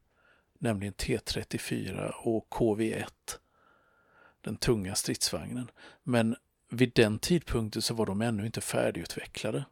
nämligen 0.59 0.93
T34 0.93 2.11
och 2.11 2.47
KV1, 2.49 3.05
den 4.41 4.57
tunga 4.57 4.95
stridsvagnen. 4.95 5.71
Men 6.03 6.35
vid 6.69 6.91
den 6.95 7.19
tidpunkten 7.19 7.81
så 7.81 7.93
var 7.93 8.05
de 8.05 8.21
ännu 8.21 8.45
inte 8.45 8.61
färdigutvecklade. 8.61 9.65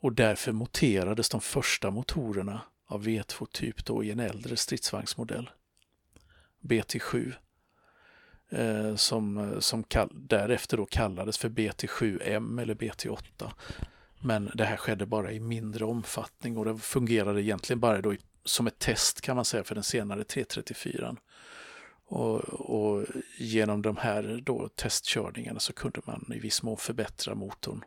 Och 0.00 0.12
därför 0.12 0.52
monterades 0.52 1.28
de 1.28 1.40
första 1.40 1.90
motorerna 1.90 2.60
av 2.86 3.02
V2-typ 3.02 3.84
då 3.84 4.04
i 4.04 4.10
en 4.10 4.20
äldre 4.20 4.56
stridsvagnsmodell. 4.56 5.50
BT7 6.64 7.32
eh, 8.50 8.96
som, 8.96 9.38
eh, 9.38 9.58
som 9.58 9.84
kall, 9.84 10.10
därefter 10.12 10.76
då 10.76 10.86
kallades 10.86 11.38
för 11.38 11.48
BT7M 11.48 12.62
eller 12.62 12.74
BT8. 12.74 13.50
Men 14.20 14.50
det 14.54 14.64
här 14.64 14.76
skedde 14.76 15.06
bara 15.06 15.32
i 15.32 15.40
mindre 15.40 15.84
omfattning 15.84 16.56
och 16.56 16.64
det 16.64 16.78
fungerade 16.78 17.42
egentligen 17.42 17.80
bara 17.80 18.00
då 18.00 18.14
i, 18.14 18.18
som 18.44 18.66
ett 18.66 18.78
test 18.78 19.20
kan 19.20 19.36
man 19.36 19.44
säga 19.44 19.64
för 19.64 19.74
den 19.74 19.84
senare 19.84 20.24
334. 20.24 21.16
Och, 22.06 22.40
och, 22.48 23.06
genom 23.38 23.82
de 23.82 23.96
här 23.96 24.40
då 24.42 24.68
testkörningarna 24.68 25.60
så 25.60 25.72
kunde 25.72 26.00
man 26.04 26.32
i 26.34 26.38
viss 26.38 26.62
mån 26.62 26.76
förbättra 26.76 27.34
motorn 27.34 27.84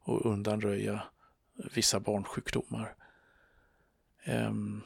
och 0.00 0.26
undanröja 0.26 1.02
vissa 1.74 2.00
barnsjukdomar. 2.00 2.94
Um, 4.26 4.82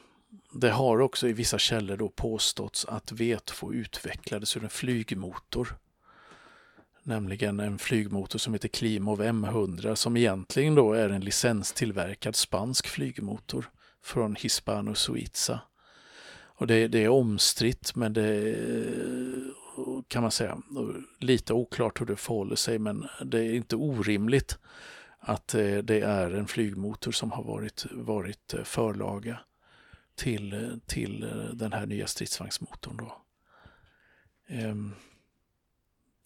det 0.51 0.69
har 0.69 1.01
också 1.01 1.27
i 1.27 1.33
vissa 1.33 1.57
källor 1.57 1.97
då 1.97 2.09
påståtts 2.09 2.85
att 2.85 3.11
V2 3.11 3.73
utvecklades 3.73 4.57
ur 4.57 4.63
en 4.63 4.69
flygmotor. 4.69 5.77
Nämligen 7.03 7.59
en 7.59 7.77
flygmotor 7.77 8.39
som 8.39 8.53
heter 8.53 8.67
Klimov 8.67 9.21
M100 9.21 9.95
som 9.95 10.17
egentligen 10.17 10.75
då 10.75 10.93
är 10.93 11.09
en 11.09 11.21
licenstillverkad 11.21 12.35
spansk 12.35 12.87
flygmotor 12.87 13.69
från 14.03 14.35
Hispano 14.35 14.95
Suiza. 14.95 15.61
Och 16.55 16.67
det, 16.67 16.87
det 16.87 17.03
är 17.03 17.09
omstritt 17.09 17.95
men 17.95 18.13
det 18.13 18.55
kan 20.07 20.21
man 20.21 20.31
säga 20.31 20.57
lite 21.19 21.53
oklart 21.53 22.01
hur 22.01 22.05
det 22.05 22.15
förhåller 22.15 22.55
sig 22.55 22.79
men 22.79 23.07
det 23.25 23.39
är 23.39 23.53
inte 23.53 23.75
orimligt 23.75 24.57
att 25.19 25.55
eh, 25.55 25.77
det 25.77 25.99
är 25.99 26.31
en 26.31 26.47
flygmotor 26.47 27.11
som 27.11 27.31
har 27.31 27.43
varit, 27.43 27.85
varit 27.91 28.53
eh, 28.53 28.63
förlaga 28.63 29.39
till, 30.15 30.79
till 30.85 31.23
eh, 31.23 31.29
den 31.53 31.73
här 31.73 31.85
nya 31.85 32.07
stridsvagnsmotorn. 32.07 32.97
Då. 32.97 33.21
Ehm, 34.47 34.95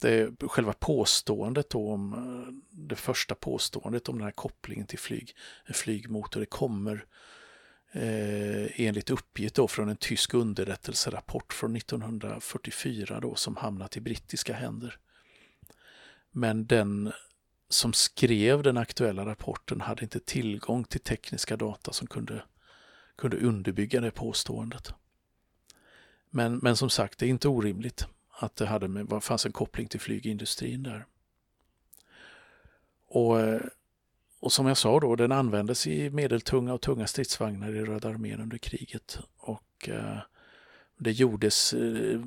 det, 0.01 0.31
själva 0.41 0.73
påståendet 0.73 1.69
då 1.69 1.91
om 1.91 2.13
eh, 2.13 2.53
det 2.87 2.95
första 2.95 3.35
påståendet 3.35 4.09
om 4.09 4.17
den 4.17 4.25
här 4.25 4.31
kopplingen 4.31 4.87
till 4.87 4.99
flyg, 4.99 5.35
en 5.65 5.73
flygmotor, 5.73 6.39
det 6.39 6.45
kommer 6.45 7.05
eh, 7.91 8.81
enligt 8.81 9.09
uppgift 9.09 9.55
då 9.55 9.67
från 9.67 9.89
en 9.89 9.97
tysk 9.97 10.33
underrättelserapport 10.33 11.53
från 11.53 11.75
1944 11.75 13.19
då 13.19 13.35
som 13.35 13.55
hamnat 13.55 13.97
i 13.97 14.01
brittiska 14.01 14.53
händer. 14.53 14.99
Men 16.31 16.65
den 16.67 17.11
som 17.69 17.93
skrev 17.93 18.63
den 18.63 18.77
aktuella 18.77 19.25
rapporten 19.25 19.81
hade 19.81 20.03
inte 20.03 20.19
tillgång 20.19 20.83
till 20.83 20.99
tekniska 20.99 21.57
data 21.57 21.93
som 21.93 22.07
kunde, 22.07 22.43
kunde 23.17 23.37
underbygga 23.37 24.01
det 24.01 24.11
påståendet. 24.11 24.93
Men, 26.29 26.57
men 26.57 26.77
som 26.77 26.89
sagt, 26.89 27.19
det 27.19 27.25
är 27.25 27.29
inte 27.29 27.47
orimligt 27.47 28.07
att 28.29 28.55
det 28.55 28.65
hade 28.65 28.87
med, 28.87 29.23
fanns 29.23 29.45
en 29.45 29.51
koppling 29.51 29.87
till 29.87 29.99
flygindustrin 29.99 30.83
där. 30.83 31.05
Och, 33.07 33.39
eh, 33.39 33.61
och 34.39 34.53
som 34.53 34.67
jag 34.67 34.77
sa 34.77 34.99
då, 34.99 35.15
den 35.15 35.31
användes 35.31 35.87
i 35.87 36.09
medeltunga 36.09 36.73
och 36.73 36.81
tunga 36.81 37.07
stridsvagnar 37.07 37.75
i 37.75 37.85
Röda 37.85 38.09
armén 38.09 38.41
under 38.41 38.57
kriget. 38.57 39.19
Och 39.37 39.89
eh, 39.89 40.17
det 40.97 41.11
gjordes 41.11 41.73
eh, 41.73 42.19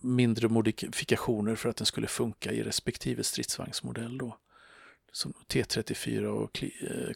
mindre 0.00 0.48
modifikationer 0.48 1.54
för 1.54 1.68
att 1.68 1.76
den 1.76 1.86
skulle 1.86 2.06
funka 2.06 2.52
i 2.52 2.62
respektive 2.62 3.22
stridsvagnsmodell 3.22 4.18
då 4.18 4.38
som 5.12 5.32
T34 5.48 6.24
och 6.24 6.64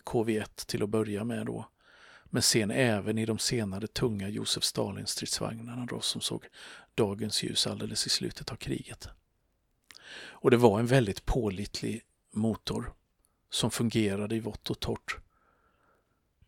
KV1 0.05 0.67
till 0.67 0.83
att 0.83 0.89
börja 0.89 1.25
med 1.25 1.47
då. 1.47 1.69
Men 2.37 2.43
sen 2.43 2.71
även 2.71 3.19
i 3.19 3.27
de 3.27 3.39
senare 3.39 3.87
tunga 3.87 4.29
Josef 4.29 4.65
Stalin 4.65 5.07
stridsvagnarna 5.07 5.87
då 5.87 6.01
som 6.01 6.21
såg 6.21 6.45
dagens 6.95 7.43
ljus 7.43 7.67
alldeles 7.67 8.07
i 8.07 8.11
slutet 8.11 8.53
av 8.53 8.57
kriget. 8.57 9.09
Och 10.19 10.51
det 10.51 10.57
var 10.57 10.79
en 10.79 10.87
väldigt 10.87 11.27
pålitlig 11.27 12.03
motor 12.33 12.93
som 13.51 13.71
fungerade 13.71 14.37
i 14.37 14.41
vått 14.41 14.71
och 14.71 14.81
torrt. 14.81 15.17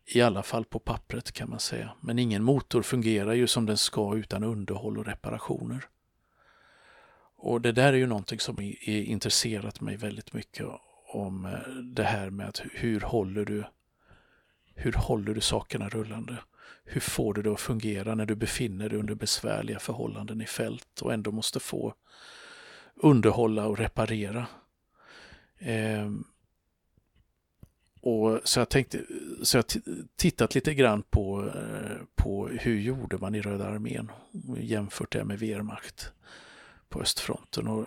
I 0.05 0.21
alla 0.21 0.43
fall 0.43 0.65
på 0.65 0.79
pappret 0.79 1.31
kan 1.31 1.49
man 1.49 1.59
säga. 1.59 1.91
Men 2.01 2.19
ingen 2.19 2.43
motor 2.43 2.81
fungerar 2.81 3.33
ju 3.33 3.47
som 3.47 3.65
den 3.65 3.77
ska 3.77 4.15
utan 4.15 4.43
underhåll 4.43 4.97
och 4.97 5.05
reparationer. 5.05 5.87
Och 7.35 7.61
det 7.61 7.71
där 7.71 7.93
är 7.93 7.97
ju 7.97 8.07
någonting 8.07 8.39
som 8.39 8.59
är 8.59 8.89
intresserat 8.89 9.81
mig 9.81 9.97
väldigt 9.97 10.33
mycket 10.33 10.65
om 11.13 11.45
eh, 11.45 11.73
det 11.83 12.03
här 12.03 12.29
med 12.29 12.49
att 12.49 12.61
hur 12.71 13.01
håller 13.01 13.45
du 13.45 13.65
hur 14.79 14.93
håller 14.93 15.33
du 15.33 15.41
sakerna 15.41 15.89
rullande? 15.89 16.37
Hur 16.83 17.01
får 17.01 17.33
du 17.33 17.41
det 17.41 17.51
att 17.51 17.59
fungera 17.59 18.15
när 18.15 18.25
du 18.25 18.35
befinner 18.35 18.89
dig 18.89 18.99
under 18.99 19.15
besvärliga 19.15 19.79
förhållanden 19.79 20.41
i 20.41 20.45
fält 20.45 21.01
och 21.01 21.13
ändå 21.13 21.31
måste 21.31 21.59
få 21.59 21.93
underhålla 22.95 23.67
och 23.67 23.77
reparera? 23.77 24.47
Eh, 25.57 26.09
och 28.01 28.39
så 28.43 28.59
jag 28.59 28.69
tänkte, 28.69 29.01
så 29.43 29.57
jag 29.57 29.65
tittat 30.15 30.55
lite 30.55 30.73
grann 30.73 31.03
på, 31.09 31.47
eh, 31.47 31.97
på 32.15 32.47
hur 32.47 32.79
gjorde 32.79 33.17
man 33.17 33.35
i 33.35 33.41
Röda 33.41 33.67
armén 33.67 34.11
jämfört 34.57 35.11
det 35.11 35.23
med 35.23 35.39
Wehrmacht 35.39 36.11
på 36.89 37.01
östfronten. 37.01 37.67
Och 37.67 37.85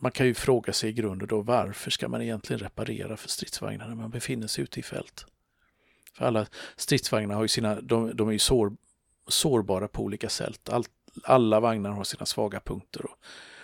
man 0.00 0.12
kan 0.12 0.26
ju 0.26 0.34
fråga 0.34 0.72
sig 0.72 0.90
i 0.90 0.92
grunden 0.92 1.28
då 1.28 1.40
varför 1.40 1.90
ska 1.90 2.08
man 2.08 2.22
egentligen 2.22 2.60
reparera 2.60 3.16
för 3.16 3.28
stridsvagnar 3.28 3.88
när 3.88 3.94
man 3.94 4.10
befinner 4.10 4.46
sig 4.46 4.64
ute 4.64 4.80
i 4.80 4.82
fält? 4.82 5.26
För 6.12 6.24
alla 6.24 6.46
stridsvagnar 6.76 7.34
har 7.34 7.42
ju 7.42 7.48
sina, 7.48 7.80
de, 7.80 8.16
de 8.16 8.28
är 8.28 8.32
ju 8.32 8.38
sår, 8.38 8.72
sårbara 9.28 9.88
på 9.88 10.02
olika 10.02 10.28
sätt. 10.28 10.68
All, 10.68 10.84
alla 11.24 11.60
vagnar 11.60 11.90
har 11.90 12.04
sina 12.04 12.26
svaga 12.26 12.60
punkter 12.60 13.04
och, 13.04 13.18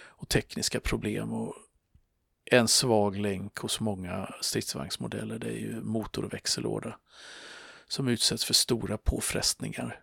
och 0.06 0.28
tekniska 0.28 0.80
problem. 0.80 1.32
Och 1.32 1.54
en 2.44 2.68
svag 2.68 3.16
länk 3.16 3.58
hos 3.58 3.80
många 3.80 4.34
stridsvagnsmodeller 4.40 5.38
det 5.38 5.46
är 5.46 5.58
ju 5.58 5.80
motor 5.80 6.24
och 6.24 6.32
växellåda 6.32 6.98
som 7.88 8.08
utsätts 8.08 8.44
för 8.44 8.54
stora 8.54 8.98
påfrestningar 8.98 10.00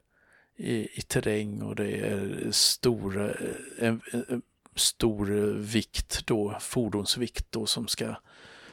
i, 0.55 0.99
i 0.99 1.01
terräng 1.01 1.61
och 1.61 1.75
det 1.75 1.91
är 1.91 2.51
stora, 2.51 3.31
eh, 3.31 3.55
en, 3.79 4.01
en, 4.11 4.41
stor 4.75 5.25
vikt 5.53 6.27
då, 6.27 6.57
fordonsvikt 6.59 7.45
då 7.49 7.65
som 7.65 7.87
ska, 7.87 8.15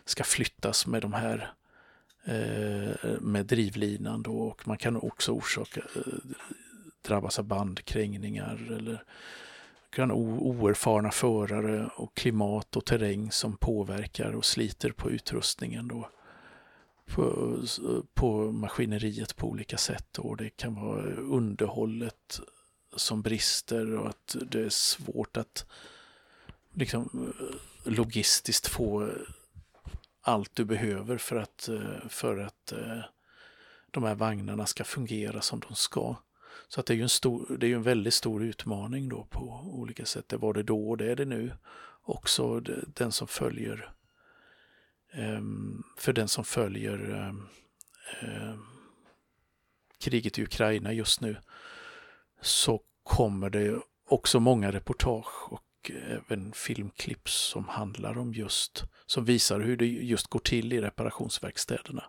ska 0.04 0.24
flyttas 0.24 0.86
med 0.86 1.02
de 1.02 1.12
här 1.12 1.38
eh, 1.38 1.48
Eh, 2.28 3.20
med 3.20 3.46
drivlinan 3.46 4.22
då 4.22 4.38
och 4.38 4.68
man 4.68 4.78
kan 4.78 4.96
också 4.96 5.32
orsaka 5.32 5.80
eh, 5.96 6.12
drabbas 7.02 7.38
av 7.38 7.44
bandkrängningar 7.44 8.68
eller 8.78 9.04
kan 9.90 10.12
oerfarna 10.12 11.10
förare 11.10 11.90
och 11.96 12.16
klimat 12.16 12.76
och 12.76 12.84
terräng 12.86 13.32
som 13.32 13.56
påverkar 13.56 14.32
och 14.32 14.44
sliter 14.44 14.90
på 14.90 15.10
utrustningen 15.10 15.88
då. 15.88 16.10
På, 17.06 17.56
på 18.14 18.52
maskineriet 18.52 19.36
på 19.36 19.48
olika 19.48 19.76
sätt 19.76 20.18
och 20.18 20.36
det 20.36 20.50
kan 20.50 20.74
vara 20.74 21.14
underhållet 21.14 22.40
som 22.96 23.22
brister 23.22 23.94
och 23.94 24.08
att 24.08 24.36
det 24.50 24.60
är 24.60 24.68
svårt 24.68 25.36
att 25.36 25.66
liksom 26.74 27.32
eh, 27.40 27.92
logistiskt 27.92 28.66
få 28.66 29.10
allt 30.28 30.54
du 30.54 30.64
behöver 30.64 31.18
för 31.18 31.36
att, 31.36 31.68
eh, 31.68 32.08
för 32.08 32.38
att 32.38 32.72
eh, 32.72 33.00
de 33.90 34.04
här 34.04 34.14
vagnarna 34.14 34.66
ska 34.66 34.84
fungera 34.84 35.40
som 35.40 35.60
de 35.68 35.74
ska. 35.74 36.16
Så 36.68 36.80
att 36.80 36.86
det 36.86 36.92
är 36.92 36.96
ju 36.96 37.02
en, 37.02 37.08
stor, 37.08 37.56
det 37.58 37.66
är 37.66 37.74
en 37.74 37.82
väldigt 37.82 38.14
stor 38.14 38.44
utmaning 38.44 39.08
då 39.08 39.24
på 39.24 39.60
olika 39.64 40.04
sätt. 40.04 40.28
Det 40.28 40.36
var 40.36 40.54
det 40.54 40.62
då 40.62 40.88
och 40.88 40.96
det 40.96 41.10
är 41.10 41.16
det 41.16 41.24
nu. 41.24 41.52
Också 42.02 42.60
den 42.94 43.12
som 43.12 43.28
följer 43.28 43.92
ehm, 45.12 45.82
för 45.96 46.12
den 46.12 46.28
som 46.28 46.44
följer 46.44 47.10
ehm, 47.14 47.48
ehm, 48.20 48.66
kriget 49.98 50.38
i 50.38 50.42
Ukraina 50.42 50.92
just 50.92 51.20
nu 51.20 51.36
så 52.40 52.80
kommer 53.02 53.50
det 53.50 53.80
också 54.08 54.40
många 54.40 54.72
reportage 54.72 55.52
och 55.52 55.62
även 55.90 56.52
filmklipp 56.52 57.28
som 57.28 57.68
handlar 57.68 58.18
om 58.18 58.34
just, 58.34 58.84
som 59.06 59.24
visar 59.24 59.60
hur 59.60 59.76
det 59.76 59.86
just 59.86 60.26
går 60.26 60.40
till 60.40 60.72
i 60.72 60.80
reparationsverkstäderna. 60.80 62.04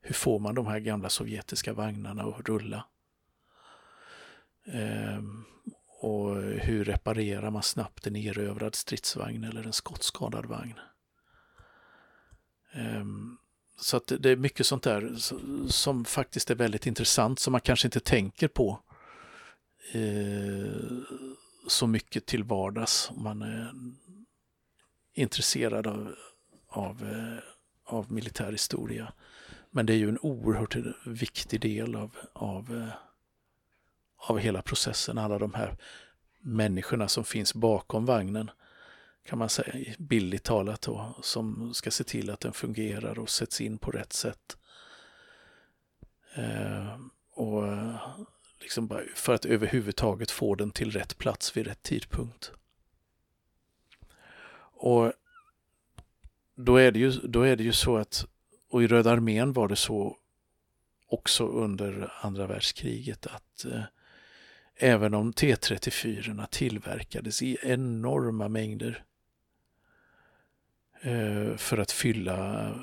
Hur 0.00 0.14
får 0.14 0.38
man 0.38 0.54
de 0.54 0.66
här 0.66 0.78
gamla 0.78 1.08
sovjetiska 1.08 1.72
vagnarna 1.72 2.22
att 2.22 2.48
rulla? 2.48 2.84
Ehm, 4.72 5.44
och 6.00 6.36
hur 6.42 6.84
reparerar 6.84 7.50
man 7.50 7.62
snabbt 7.62 8.06
en 8.06 8.16
erövrad 8.16 8.74
stridsvagn 8.74 9.44
eller 9.44 9.64
en 9.64 9.72
skottskadad 9.72 10.46
vagn? 10.46 10.78
Ehm, 12.72 13.38
så 13.80 13.96
att 13.96 14.12
det 14.18 14.30
är 14.30 14.36
mycket 14.36 14.66
sånt 14.66 14.82
där 14.82 15.14
som 15.68 16.04
faktiskt 16.04 16.50
är 16.50 16.54
väldigt 16.54 16.86
intressant 16.86 17.38
som 17.38 17.52
man 17.52 17.60
kanske 17.60 17.88
inte 17.88 18.00
tänker 18.00 18.48
på 18.48 18.80
eh, 19.92 20.98
så 21.68 21.86
mycket 21.86 22.26
till 22.26 22.44
vardags 22.44 23.10
om 23.10 23.22
man 23.22 23.42
är 23.42 23.72
intresserad 25.14 25.86
av, 25.86 26.14
av, 26.68 27.02
eh, 27.02 27.94
av 27.94 28.12
militär 28.12 28.52
historia. 28.52 29.12
Men 29.70 29.86
det 29.86 29.92
är 29.92 29.96
ju 29.96 30.08
en 30.08 30.18
oerhört 30.22 30.76
viktig 31.06 31.60
del 31.60 31.96
av, 31.96 32.16
av 32.32 32.76
eh, 32.76 32.94
av 34.18 34.38
hela 34.38 34.62
processen, 34.62 35.18
alla 35.18 35.38
de 35.38 35.54
här 35.54 35.76
människorna 36.40 37.08
som 37.08 37.24
finns 37.24 37.54
bakom 37.54 38.06
vagnen 38.06 38.50
kan 39.24 39.38
man 39.38 39.48
säga, 39.48 39.94
billigt 39.98 40.44
talat 40.44 40.82
då, 40.82 41.14
som 41.22 41.74
ska 41.74 41.90
se 41.90 42.04
till 42.04 42.30
att 42.30 42.40
den 42.40 42.52
fungerar 42.52 43.18
och 43.18 43.30
sätts 43.30 43.60
in 43.60 43.78
på 43.78 43.90
rätt 43.90 44.12
sätt. 44.12 44.56
Eh, 46.34 46.98
och 47.32 47.66
eh, 47.66 48.18
liksom 48.60 49.00
för 49.14 49.34
att 49.34 49.44
överhuvudtaget 49.44 50.30
få 50.30 50.54
den 50.54 50.70
till 50.70 50.90
rätt 50.90 51.18
plats 51.18 51.56
vid 51.56 51.66
rätt 51.66 51.82
tidpunkt. 51.82 52.52
Och 54.80 55.12
då 56.54 56.76
är 56.76 56.92
det 56.92 56.98
ju, 56.98 57.10
då 57.10 57.42
är 57.42 57.56
det 57.56 57.64
ju 57.64 57.72
så 57.72 57.96
att, 57.96 58.26
och 58.70 58.82
i 58.82 58.86
Röda 58.86 59.10
armén 59.10 59.52
var 59.52 59.68
det 59.68 59.76
så 59.76 60.16
också 61.06 61.46
under 61.46 62.12
andra 62.20 62.46
världskriget 62.46 63.26
att 63.26 63.64
eh, 63.64 63.82
Även 64.80 65.14
om 65.14 65.32
T34 65.32 66.46
tillverkades 66.50 67.42
i 67.42 67.58
enorma 67.62 68.48
mängder 68.48 69.04
eh, 71.00 71.56
för 71.56 71.78
att 71.78 71.92
fylla 71.92 72.68
eh, 72.68 72.74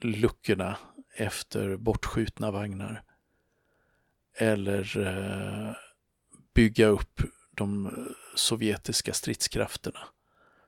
luckorna 0.00 0.76
efter 1.14 1.76
bortskjutna 1.76 2.50
vagnar. 2.50 3.02
Eller 4.34 4.98
eh, 4.98 5.74
bygga 6.54 6.86
upp 6.86 7.20
de 7.50 7.90
sovjetiska 8.34 9.12
stridskrafterna 9.12 10.00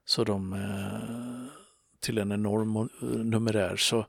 så 0.04 0.24
de 0.24 0.52
eh, 0.52 1.52
till 2.00 2.18
en 2.18 2.32
enorm 2.32 2.76
eh, 2.76 3.08
numerär 3.08 3.76
så, 3.76 4.06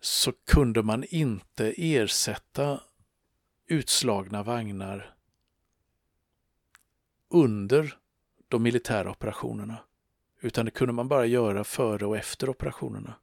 så 0.00 0.32
kunde 0.32 0.82
man 0.82 1.04
inte 1.04 1.74
ersätta 1.76 2.80
utslagna 3.66 4.42
vagnar 4.42 5.14
under 7.28 7.98
de 8.48 8.62
militära 8.62 9.10
operationerna. 9.10 9.76
Utan 10.40 10.64
det 10.64 10.70
kunde 10.70 10.92
man 10.92 11.08
bara 11.08 11.26
göra 11.26 11.64
före 11.64 12.06
och 12.06 12.16
efter 12.16 12.48
operationerna. 12.48 13.14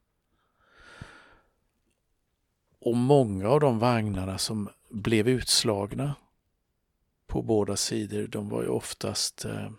Och 2.79 2.97
många 2.97 3.49
av 3.49 3.59
de 3.59 3.79
vagnarna 3.79 4.37
som 4.37 4.69
blev 4.95 5.27
utslagna 5.27 6.15
på 7.27 7.41
båda 7.41 7.75
sidor, 7.75 8.27
de 8.27 8.49
var 8.49 8.61
ju 8.63 8.69
oftast 8.69 9.45
eh, 9.45 9.69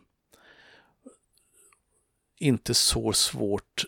inte 2.39 2.75
så 2.75 3.13
svårt 3.13 3.85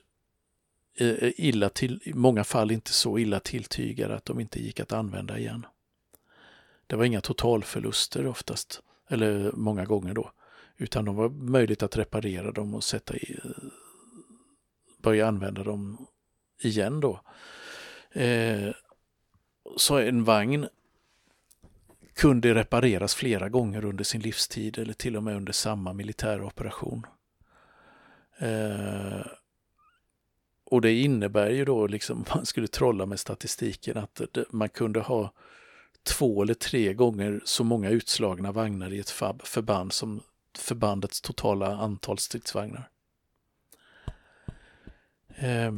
eh, 0.99 1.09
eh, 1.09 1.33
illa 1.37 1.69
till, 1.69 2.01
i 2.05 2.15
många 2.15 2.45
fall 2.45 2.71
inte 2.71 2.93
så 2.93 3.19
illa 3.19 3.41
tilltygade 3.41 4.15
att 4.15 4.25
de 4.25 4.41
inte 4.41 4.63
gick 4.63 4.81
att 4.81 4.93
använda 4.93 5.39
igen. 5.39 5.67
Det 6.87 6.97
var 6.97 7.05
inga 7.05 7.21
totalförluster 7.21 8.27
oftast, 8.27 8.83
eller 9.09 9.53
många 9.53 9.85
gånger 9.85 10.15
då, 10.15 10.33
utan 10.77 11.05
de 11.05 11.17
var 11.17 11.29
möjligt 11.29 11.83
att 11.83 11.97
reparera 11.97 12.53
dem 12.53 12.75
och 12.75 12.85
sätta 12.85 13.17
i, 13.17 13.39
eh, 13.45 13.51
börja 15.03 15.29
använda 15.29 15.65
dem 15.65 16.07
igen 16.63 17.01
då. 17.01 17.21
Eh, 18.11 18.75
så 19.77 19.99
en 19.99 20.25
vagn 20.25 20.69
kunde 22.19 22.55
repareras 22.55 23.15
flera 23.15 23.49
gånger 23.49 23.85
under 23.85 24.05
sin 24.05 24.21
livstid 24.21 24.79
eller 24.79 24.93
till 24.93 25.17
och 25.17 25.23
med 25.23 25.37
under 25.37 25.53
samma 25.53 25.93
militära 25.93 26.47
operation. 26.47 27.07
Eh, 28.39 29.27
och 30.65 30.81
det 30.81 30.93
innebär 30.93 31.51
ju 31.51 31.65
då, 31.65 31.87
liksom, 31.87 32.25
man 32.35 32.47
skulle 32.47 32.67
trolla 32.67 33.07
med 33.07 33.21
statistiken, 33.21 33.97
att 33.97 34.21
man 34.51 34.69
kunde 34.69 35.01
ha 35.01 35.33
två 36.03 36.43
eller 36.43 36.55
tre 36.55 36.95
gånger 36.95 37.41
så 37.45 37.65
många 37.65 37.91
utslagna 37.91 38.53
vagnar 38.53 38.93
i 38.93 38.99
ett 38.99 39.11
förband 39.45 39.93
som 39.93 40.21
förbandets 40.59 41.21
totala 41.21 41.77
antal 41.77 42.19
stridsvagnar. 42.19 42.89
Eh, 45.37 45.73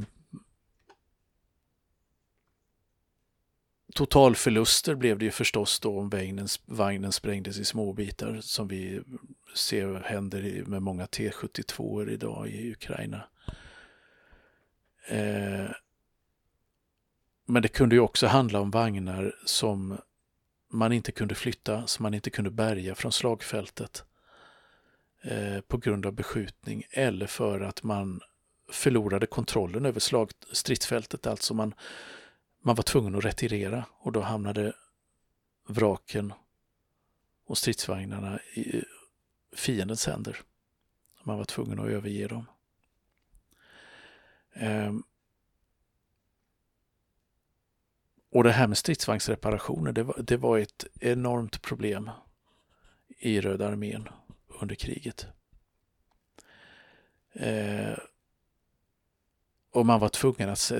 totalförluster 3.95 4.95
blev 4.95 5.19
det 5.19 5.25
ju 5.25 5.31
förstås 5.31 5.81
då 5.81 5.99
om 5.99 6.09
vagnen, 6.09 6.49
vagnen 6.67 7.13
sprängdes 7.13 7.59
i 7.59 7.65
småbitar 7.65 8.39
som 8.41 8.69
vi 8.69 9.01
ser 9.55 10.03
händer 10.05 10.65
med 10.67 10.83
många 10.83 11.07
T72 11.07 12.11
idag 12.11 12.49
i 12.49 12.73
Ukraina. 12.73 13.23
Eh, 15.09 15.71
men 17.47 17.63
det 17.63 17.69
kunde 17.69 17.95
ju 17.95 18.01
också 18.01 18.27
handla 18.27 18.61
om 18.61 18.71
vagnar 18.71 19.35
som 19.45 19.99
man 20.73 20.93
inte 20.93 21.13
kunde 21.13 21.35
flytta, 21.35 21.87
som 21.87 22.03
man 22.03 22.15
inte 22.15 22.31
kunde 22.31 22.51
bärga 22.51 22.95
från 22.95 23.13
slagfältet 23.13 24.05
eh, 25.23 25.61
på 25.61 25.77
grund 25.77 26.07
av 26.07 26.13
beskjutning 26.13 26.85
eller 26.91 27.27
för 27.27 27.61
att 27.61 27.83
man 27.83 28.21
förlorade 28.73 29.27
kontrollen 29.27 29.87
över 29.87 30.01
slag, 30.01 30.31
stridsfältet. 30.53 31.27
Alltså 31.27 31.55
man, 31.55 31.75
man 32.61 32.77
var 32.77 32.83
tvungen 32.83 33.15
att 33.15 33.25
retirera 33.25 33.85
och 33.99 34.13
då 34.13 34.21
hamnade 34.21 34.73
vraken 35.67 36.33
och 37.45 37.59
stridsvagnarna 37.59 38.41
i 38.55 38.77
eh, 38.77 38.83
fiendens 39.57 40.07
händer. 40.07 40.37
Man 41.25 41.39
var 41.39 41.45
tvungen 41.45 41.81
att 41.81 41.87
överge 41.87 42.27
dem. 42.27 42.47
Ehm. 44.53 45.03
Och 48.31 48.45
det 48.45 48.53
här 48.53 48.67
med 48.67 48.79
stridsvagnsreparationer, 48.79 49.93
det 49.93 50.03
var, 50.03 50.23
det 50.23 50.37
var 50.37 50.59
ett 50.59 50.87
enormt 51.01 51.63
problem 51.63 52.11
i 53.09 53.41
Röda 53.41 53.69
armén 53.69 54.09
under 54.61 54.75
kriget. 54.75 55.27
Eh, 57.33 57.99
och 59.73 59.87
man 59.87 60.01
var 60.01 60.09
tvungen 60.09 60.49
att 60.49 60.73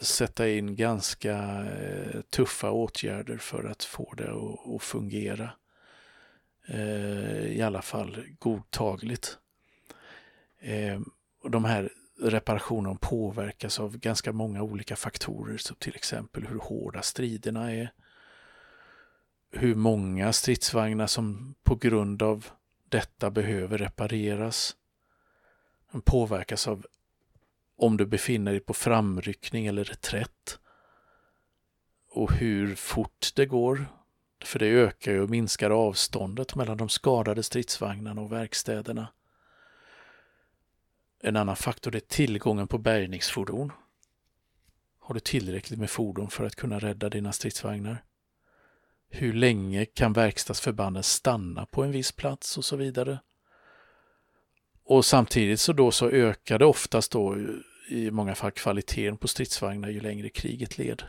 sätta 0.00 0.48
in 0.48 0.76
ganska 0.76 1.36
eh, 1.64 2.20
tuffa 2.20 2.70
åtgärder 2.70 3.38
för 3.38 3.64
att 3.64 3.84
få 3.84 4.14
det 4.14 4.32
att, 4.76 4.82
fungera. 4.82 5.50
Eh, 6.68 7.46
I 7.46 7.62
alla 7.62 7.82
fall 7.82 8.24
godtagligt. 8.38 9.38
Eh, 10.60 11.00
och 11.42 11.50
de 11.50 11.64
här 11.64 11.92
reparationerna 12.20 12.98
påverkas 13.00 13.80
av 13.80 13.98
ganska 13.98 14.32
många 14.32 14.62
olika 14.62 14.96
faktorer, 14.96 15.56
som 15.56 15.76
till 15.76 15.94
exempel 15.94 16.46
hur 16.46 16.58
hårda 16.58 17.02
striderna 17.02 17.72
är, 17.72 17.92
hur 19.50 19.74
många 19.74 20.32
stridsvagnar 20.32 21.06
som 21.06 21.54
på 21.62 21.74
grund 21.74 22.22
av 22.22 22.46
detta 22.88 23.30
behöver 23.30 23.78
repareras. 23.78 24.76
Den 25.92 26.00
påverkas 26.00 26.68
av 26.68 26.86
om 27.78 27.96
du 27.96 28.06
befinner 28.06 28.52
dig 28.52 28.60
på 28.60 28.74
framryckning 28.74 29.66
eller 29.66 29.84
reträtt 29.84 30.58
och 32.10 32.32
hur 32.32 32.74
fort 32.74 33.32
det 33.34 33.46
går. 33.46 33.86
För 34.44 34.58
det 34.58 34.66
ökar 34.66 35.12
ju 35.12 35.20
och 35.20 35.30
minskar 35.30 35.70
avståndet 35.70 36.54
mellan 36.54 36.76
de 36.76 36.88
skadade 36.88 37.42
stridsvagnarna 37.42 38.20
och 38.20 38.32
verkstäderna. 38.32 39.08
En 41.22 41.36
annan 41.36 41.56
faktor 41.56 41.96
är 41.96 42.00
tillgången 42.00 42.68
på 42.68 42.78
bärgningsfordon. 42.78 43.72
Har 44.98 45.14
du 45.14 45.20
tillräckligt 45.20 45.78
med 45.78 45.90
fordon 45.90 46.30
för 46.30 46.44
att 46.44 46.56
kunna 46.56 46.78
rädda 46.78 47.08
dina 47.08 47.32
stridsvagnar? 47.32 48.04
Hur 49.10 49.32
länge 49.32 49.84
kan 49.84 50.12
verkstadsförbanden 50.12 51.02
stanna 51.02 51.66
på 51.66 51.82
en 51.82 51.92
viss 51.92 52.12
plats 52.12 52.58
och 52.58 52.64
så 52.64 52.76
vidare? 52.76 53.18
Och 54.84 55.04
samtidigt 55.04 55.60
så 55.60 55.72
då 55.72 55.90
så 55.90 56.08
ökade 56.08 56.64
oftast 56.64 57.12
då 57.12 57.36
i 57.88 58.10
många 58.10 58.34
fall 58.34 58.50
kvaliteten 58.50 59.16
på 59.16 59.28
stridsvagnar 59.28 59.88
ju 59.88 60.00
längre 60.00 60.28
kriget 60.28 60.78
led. 60.78 61.02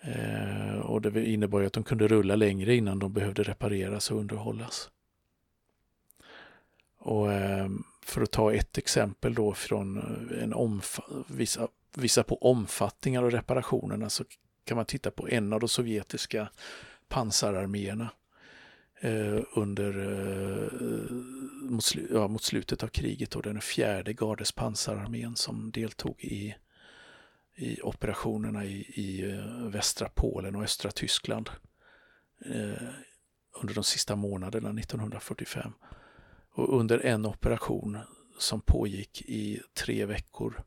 Eh, 0.00 0.78
och 0.78 1.02
det 1.02 1.24
innebar 1.24 1.60
ju 1.60 1.66
att 1.66 1.72
de 1.72 1.84
kunde 1.84 2.08
rulla 2.08 2.36
längre 2.36 2.74
innan 2.74 2.98
de 2.98 3.12
behövde 3.12 3.42
repareras 3.42 4.10
och 4.10 4.18
underhållas. 4.18 4.90
Och 6.98 7.32
eh, 7.32 7.68
för 8.02 8.22
att 8.22 8.30
ta 8.30 8.52
ett 8.52 8.78
exempel 8.78 9.34
då 9.34 9.54
från 9.54 9.98
eh, 9.98 10.42
en 10.42 10.82
vissa, 11.28 11.68
vissa 11.94 12.22
på 12.22 12.36
omfattningar 12.36 13.22
av 13.22 13.30
reparationerna 13.30 14.10
så 14.10 14.24
kan 14.64 14.76
man 14.76 14.86
titta 14.86 15.10
på 15.10 15.28
en 15.28 15.52
av 15.52 15.60
de 15.60 15.68
sovjetiska 15.68 16.48
pansararméerna 17.08 18.08
Eh, 19.00 19.42
under, 19.50 19.98
eh, 19.98 21.12
mot, 21.70 21.84
slu, 21.84 22.08
ja, 22.10 22.28
mot, 22.28 22.42
slutet 22.42 22.82
av 22.82 22.88
kriget 22.88 23.36
och 23.36 23.42
den 23.42 23.60
fjärde 23.60 24.12
gardes 24.12 24.52
pansararmén 24.52 25.36
som 25.36 25.70
deltog 25.70 26.24
i, 26.24 26.54
i 27.56 27.80
operationerna 27.82 28.64
i, 28.64 28.76
i 28.94 29.30
eh, 29.30 29.68
västra 29.68 30.08
Polen 30.14 30.56
och 30.56 30.62
östra 30.62 30.90
Tyskland 30.90 31.50
eh, 32.44 32.88
under 33.62 33.74
de 33.74 33.84
sista 33.84 34.16
månaderna 34.16 34.80
1945. 34.80 35.72
Och 36.50 36.80
under 36.80 36.98
en 36.98 37.26
operation 37.26 37.98
som 38.38 38.60
pågick 38.60 39.22
i 39.22 39.60
tre 39.74 40.06
veckor, 40.06 40.62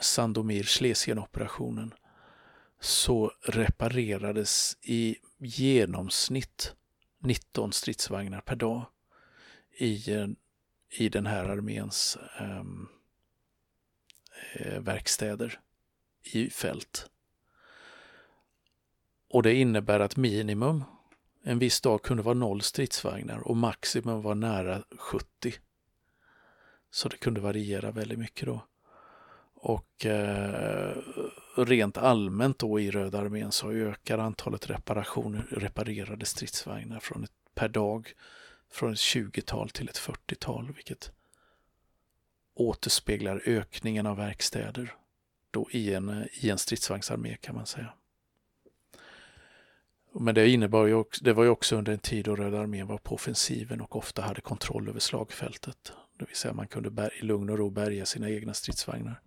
Sandomir-Schlesien-operationen, 0.00 1.94
så 2.80 3.32
reparerades 3.42 4.76
i 4.82 5.16
genomsnitt 5.38 6.74
19 7.24 7.72
stridsvagnar 7.72 8.40
per 8.40 8.56
dag 8.56 8.86
i, 9.78 10.12
eh, 10.14 10.26
i 10.90 11.08
den 11.08 11.26
här 11.26 11.44
arméns 11.44 12.18
ehm, 12.40 12.88
eh, 14.54 14.80
verkstäder 14.80 15.60
i 16.22 16.50
fält. 16.50 17.10
Och 19.28 19.42
det 19.42 19.54
innebär 19.54 20.00
att 20.00 20.16
minimum 20.16 20.84
en 21.42 21.58
viss 21.58 21.80
dag 21.80 22.02
kunde 22.02 22.22
vara 22.22 22.34
noll 22.34 22.60
stridsvagnar 22.60 23.38
och 23.48 23.56
maximum 23.56 24.22
var 24.22 24.34
nära 24.34 24.84
70. 24.98 25.54
Så 26.90 27.08
det 27.08 27.16
kunde 27.16 27.40
variera 27.40 27.90
väldigt 27.90 28.18
mycket 28.18 28.46
då. 28.46 28.66
Och 29.54 30.06
eh, 30.06 30.96
rent 31.56 31.96
allmänt 31.96 32.58
då 32.58 32.80
i 32.80 32.90
Röda 32.90 33.18
armén 33.18 33.52
så 33.52 33.70
ökar 33.70 34.18
antalet 34.18 34.70
reparationer, 34.70 35.46
reparerade 35.50 36.26
stridsvagnar 36.26 37.00
från 37.00 37.24
ett, 37.24 37.32
per 37.54 37.68
dag 37.68 38.12
från 38.70 38.92
ett 38.92 38.98
20-tal 38.98 39.70
till 39.70 39.88
ett 39.88 39.98
40-tal, 39.98 40.72
vilket 40.74 41.12
återspeglar 42.54 43.42
ökningen 43.46 44.06
av 44.06 44.16
verkstäder 44.16 44.94
då 45.50 45.68
i 45.70 45.94
en, 45.94 46.28
i 46.32 46.50
en 46.50 46.58
stridsvagnsarmé 46.58 47.36
kan 47.36 47.54
man 47.54 47.66
säga. 47.66 47.92
Men 50.12 50.34
det 50.34 50.48
innebar 50.48 50.86
ju 50.86 50.94
också, 50.94 51.24
det 51.24 51.32
var 51.32 51.44
ju 51.44 51.50
också 51.50 51.76
under 51.76 51.92
en 51.92 51.98
tid 51.98 52.24
då 52.24 52.36
Röda 52.36 52.60
armén 52.60 52.86
var 52.86 52.98
på 52.98 53.14
offensiven 53.14 53.80
och 53.80 53.96
ofta 53.96 54.22
hade 54.22 54.40
kontroll 54.40 54.88
över 54.88 55.00
slagfältet. 55.00 55.92
Det 56.18 56.24
vill 56.24 56.36
säga 56.36 56.54
man 56.54 56.66
kunde 56.66 56.90
bär, 56.90 57.14
i 57.20 57.24
lugn 57.24 57.50
och 57.50 57.58
ro 57.58 57.70
bärga 57.70 58.06
sina 58.06 58.30
egna 58.30 58.54
stridsvagnar 58.54 59.20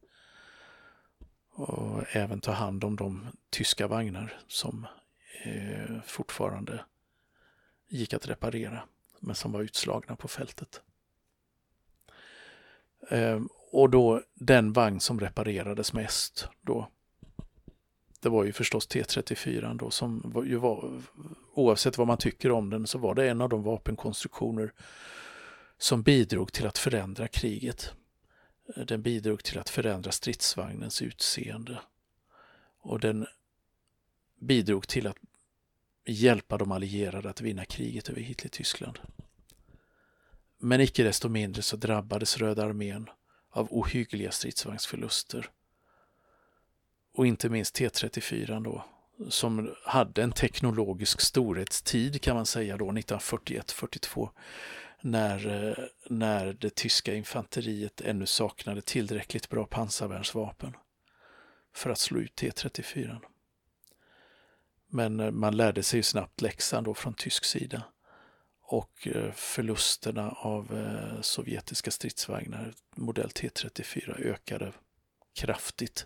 och 1.57 2.15
även 2.15 2.41
ta 2.41 2.51
hand 2.51 2.83
om 2.83 2.95
de 2.95 3.27
tyska 3.49 3.87
vagnar 3.87 4.39
som 4.47 4.87
eh, 5.43 6.01
fortfarande 6.05 6.85
gick 7.89 8.13
att 8.13 8.27
reparera 8.27 8.83
men 9.19 9.35
som 9.35 9.51
var 9.51 9.61
utslagna 9.61 10.15
på 10.15 10.27
fältet. 10.27 10.81
Eh, 13.09 13.41
och 13.71 13.89
då 13.89 14.21
den 14.33 14.73
vagn 14.73 14.99
som 14.99 15.19
reparerades 15.19 15.93
mest 15.93 16.49
då 16.61 16.87
det 18.19 18.29
var 18.29 18.43
ju 18.43 18.53
förstås 18.53 18.87
T34 18.89 19.77
då 19.77 19.91
som 19.91 20.21
var, 20.25 20.43
ju 20.43 20.55
var, 20.55 21.01
oavsett 21.53 21.97
vad 21.97 22.07
man 22.07 22.17
tycker 22.17 22.51
om 22.51 22.69
den 22.69 22.87
så 22.87 22.97
var 22.97 23.15
det 23.15 23.29
en 23.29 23.41
av 23.41 23.49
de 23.49 23.63
vapenkonstruktioner 23.63 24.73
som 25.77 26.01
bidrog 26.03 26.53
till 26.53 26.67
att 26.67 26.77
förändra 26.77 27.27
kriget. 27.27 27.93
Den 28.75 29.01
bidrog 29.01 29.43
till 29.43 29.59
att 29.59 29.69
förändra 29.69 30.11
stridsvagnens 30.11 31.01
utseende. 31.01 31.79
Och 32.79 32.99
den 32.99 33.27
bidrog 34.39 34.87
till 34.87 35.07
att 35.07 35.17
hjälpa 36.05 36.57
de 36.57 36.71
allierade 36.71 37.29
att 37.29 37.41
vinna 37.41 37.65
kriget 37.65 38.09
över 38.09 38.21
Hitler-Tyskland. 38.21 38.99
Men 40.57 40.81
icke 40.81 41.03
desto 41.03 41.29
mindre 41.29 41.61
så 41.61 41.77
drabbades 41.77 42.37
Röda 42.37 42.63
armén 42.65 43.09
av 43.49 43.67
ohyggliga 43.71 44.31
stridsvagnsförluster. 44.31 45.49
Och 47.13 47.27
inte 47.27 47.49
minst 47.49 47.79
T34 47.79 48.63
då, 48.63 48.85
som 49.29 49.75
hade 49.83 50.23
en 50.23 50.31
teknologisk 50.31 51.21
storhetstid 51.21 52.21
kan 52.21 52.35
man 52.35 52.45
säga 52.45 52.77
då, 52.77 52.91
1941-42 52.91 54.29
när, 55.01 55.47
eh, 55.47 55.85
när 56.09 56.53
det 56.53 56.75
tyska 56.75 57.13
infanteriet 57.13 58.01
ännu 58.01 58.25
saknade 58.25 58.81
tillräckligt 58.81 59.49
bra 59.49 59.65
pansarvärnsvapen 59.65 60.73
för 61.73 61.89
att 61.89 61.99
slå 61.99 62.19
ut 62.19 62.41
T34. 62.41 63.19
Men 64.87 65.19
eh, 65.19 65.31
man 65.31 65.57
lärde 65.57 65.83
sig 65.83 66.03
snabbt 66.03 66.41
läxan 66.41 66.83
då 66.83 66.93
från 66.93 67.13
tysk 67.13 67.45
sida 67.45 67.83
och 68.61 69.07
eh, 69.07 69.31
förlusterna 69.31 70.31
av 70.31 70.67
sovjetiska 71.21 71.91
stridsvagnar 71.91 72.73
modell 72.95 73.29
T34 73.29 74.21
ökade 74.21 74.73
kraftigt. 75.35 76.05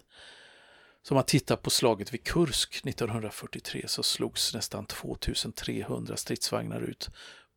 Så 1.04 1.14
om 1.14 1.16
man 1.16 1.26
tittar 1.26 1.56
på 1.56 1.70
slaget 1.70 2.14
vid 2.14 2.24
Kursk 2.24 2.86
1943 2.86 3.88
så 3.88 4.04
slogs 4.04 4.54
nästan 4.54 4.86
2300 4.86 6.18
stridsvagnar 6.18 6.82
ut 6.82 7.10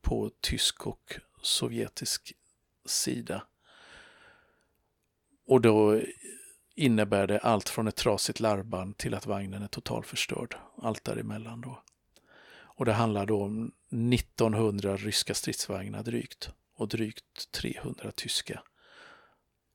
på 0.05 0.31
tysk 0.41 0.87
och 0.87 1.15
sovjetisk 1.43 2.33
sida. 2.87 3.47
Och 5.47 5.61
då 5.61 6.01
innebär 6.75 7.27
det 7.27 7.39
allt 7.39 7.69
från 7.69 7.89
ett 7.89 7.97
trasigt 7.97 8.41
larmband 8.41 8.97
till 8.97 9.15
att 9.15 9.27
vagnen 9.27 9.63
är 9.63 9.67
totalförstörd. 9.67 10.57
Allt 10.83 11.05
däremellan 11.05 11.61
då. 11.61 11.83
Och 12.77 12.85
det 12.85 12.93
handlar 12.93 13.27
då 13.27 13.43
om 13.43 13.73
1900 14.13 14.97
ryska 14.97 15.35
stridsvagnar 15.35 16.03
drygt 16.03 16.51
och 16.75 16.89
drygt 16.89 17.51
300 17.51 18.13
tyska. 18.13 18.63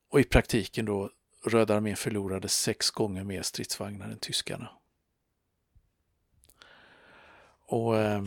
Och 0.09 0.19
i 0.19 0.23
praktiken 0.23 0.85
då 0.85 1.09
Röda 1.45 1.75
armén 1.75 1.95
förlorade 1.95 2.47
sex 2.47 2.91
gånger 2.91 3.23
mer 3.23 3.41
stridsvagnar 3.41 4.09
än 4.09 4.19
tyskarna. 4.19 4.69
Och 7.65 7.97
eh, 7.97 8.23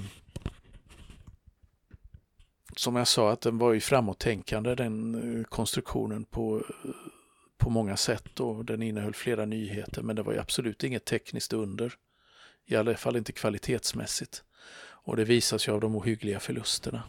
som 2.76 2.96
jag 2.96 3.08
sa, 3.08 3.32
att 3.32 3.40
den 3.40 3.58
var 3.58 3.72
ju 3.72 3.80
framåttänkande 3.80 4.74
den 4.74 5.14
eh, 5.38 5.44
konstruktionen 5.44 6.24
på, 6.24 6.58
eh, 6.58 6.90
på 7.58 7.70
många 7.70 7.96
sätt 7.96 8.40
och 8.40 8.64
den 8.64 8.82
innehöll 8.82 9.14
flera 9.14 9.44
nyheter 9.44 10.02
men 10.02 10.16
det 10.16 10.22
var 10.22 10.32
ju 10.32 10.38
absolut 10.38 10.84
inget 10.84 11.04
tekniskt 11.04 11.52
under. 11.52 11.94
I 12.66 12.76
alla 12.76 12.96
fall 12.96 13.16
inte 13.16 13.32
kvalitetsmässigt. 13.32 14.44
Och 15.04 15.16
det 15.16 15.24
visas 15.24 15.68
ju 15.68 15.72
av 15.72 15.80
de 15.80 15.96
ohyggliga 15.96 16.40
förlusterna. 16.40 17.02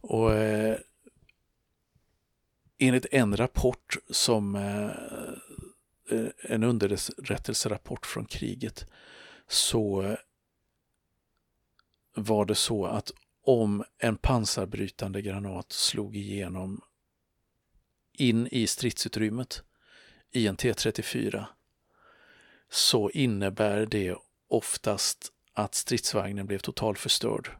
Och 0.00 0.34
eh, 0.34 0.76
enligt 2.78 3.06
en 3.10 3.36
rapport 3.36 3.96
som 4.10 4.54
eh, 4.54 4.86
eh 6.18 6.28
en 6.40 6.62
underrättelserapport 6.64 8.06
från 8.06 8.24
kriget 8.24 8.86
så 9.46 10.16
var 12.14 12.44
det 12.44 12.54
så 12.54 12.86
att 12.86 13.12
om 13.42 13.84
en 13.98 14.16
pansarbrytande 14.16 15.22
granat 15.22 15.72
slog 15.72 16.16
igenom 16.16 16.80
in 18.12 18.48
i 18.50 18.66
stridsutrymmet 18.66 19.62
i 20.30 20.46
en 20.46 20.56
T34 20.56 21.44
så 22.70 23.10
innebär 23.10 23.86
det 23.86 24.16
oftast 24.48 25.32
att 25.52 25.74
stridsvagnen 25.74 26.46
blev 26.46 26.58
totalförstörd 26.58 27.50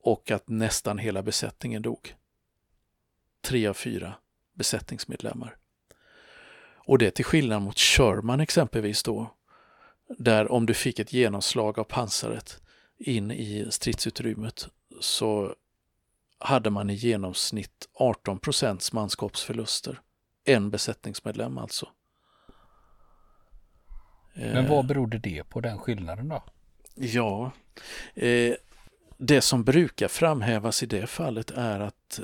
och 0.00 0.30
att 0.30 0.48
nästan 0.48 0.98
hela 0.98 1.22
besättningen 1.22 1.82
dog. 1.82 2.14
Tre 3.40 3.66
av 3.66 3.74
fyra 3.74 4.14
besättningsmedlemmar. 4.52 5.56
Och 6.84 6.98
det 6.98 7.10
till 7.10 7.24
skillnad 7.24 7.62
mot 7.62 7.78
Sherman 7.78 8.40
exempelvis 8.40 9.02
då, 9.02 9.34
där 10.18 10.52
om 10.52 10.66
du 10.66 10.74
fick 10.74 10.98
ett 10.98 11.12
genomslag 11.12 11.78
av 11.78 11.84
pansaret 11.84 12.62
in 13.02 13.30
i 13.30 13.66
stridsutrymmet 13.70 14.68
så 15.00 15.54
hade 16.38 16.70
man 16.70 16.90
i 16.90 16.94
genomsnitt 16.94 17.88
18 17.94 18.38
procents 18.38 18.92
manskapsförluster. 18.92 20.00
En 20.44 20.70
besättningsmedlem 20.70 21.58
alltså. 21.58 21.88
Men 24.34 24.68
vad 24.68 24.86
berodde 24.86 25.18
det 25.18 25.44
på 25.44 25.60
den 25.60 25.78
skillnaden 25.78 26.28
då? 26.28 26.42
Ja, 26.94 27.50
eh, 28.14 28.54
det 29.18 29.40
som 29.40 29.64
brukar 29.64 30.08
framhävas 30.08 30.82
i 30.82 30.86
det 30.86 31.06
fallet 31.06 31.50
är 31.50 31.80
att 31.80 32.20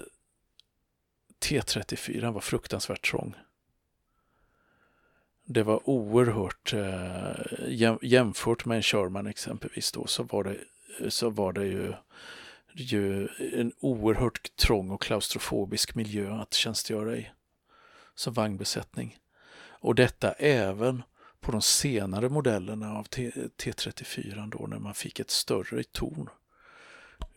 T34 1.41 2.33
var 2.33 2.41
fruktansvärt 2.41 3.11
trång. 3.11 3.35
Det 5.51 5.63
var 5.63 5.89
oerhört, 5.89 6.73
eh, 6.73 7.99
jämfört 8.03 8.65
med 8.65 8.77
en 8.77 8.83
Sherman 8.83 9.27
exempelvis 9.27 9.93
då, 9.93 10.07
så 10.07 10.23
var 10.23 10.45
det, 10.45 10.57
eh, 11.01 11.09
så 11.09 11.31
var 11.31 11.53
det 11.53 11.67
ju, 11.67 11.93
ju 12.73 13.29
en 13.55 13.73
oerhört 13.81 14.57
trång 14.57 14.91
och 14.91 15.03
klaustrofobisk 15.03 15.95
miljö 15.95 16.35
att 16.35 16.55
tjänstgöra 16.55 17.17
i 17.17 17.31
som 18.15 18.33
vagnbesättning. 18.33 19.17
Och 19.81 19.95
detta 19.95 20.33
även 20.33 21.03
på 21.41 21.53
de 21.53 21.63
senare 21.63 22.29
modellerna 22.29 22.99
av 22.99 23.05
T, 23.05 23.31
T34 23.57 24.51
då 24.51 24.67
när 24.67 24.79
man 24.79 24.95
fick 24.95 25.21
ett 25.21 25.31
större 25.31 25.83
torn. 25.83 26.29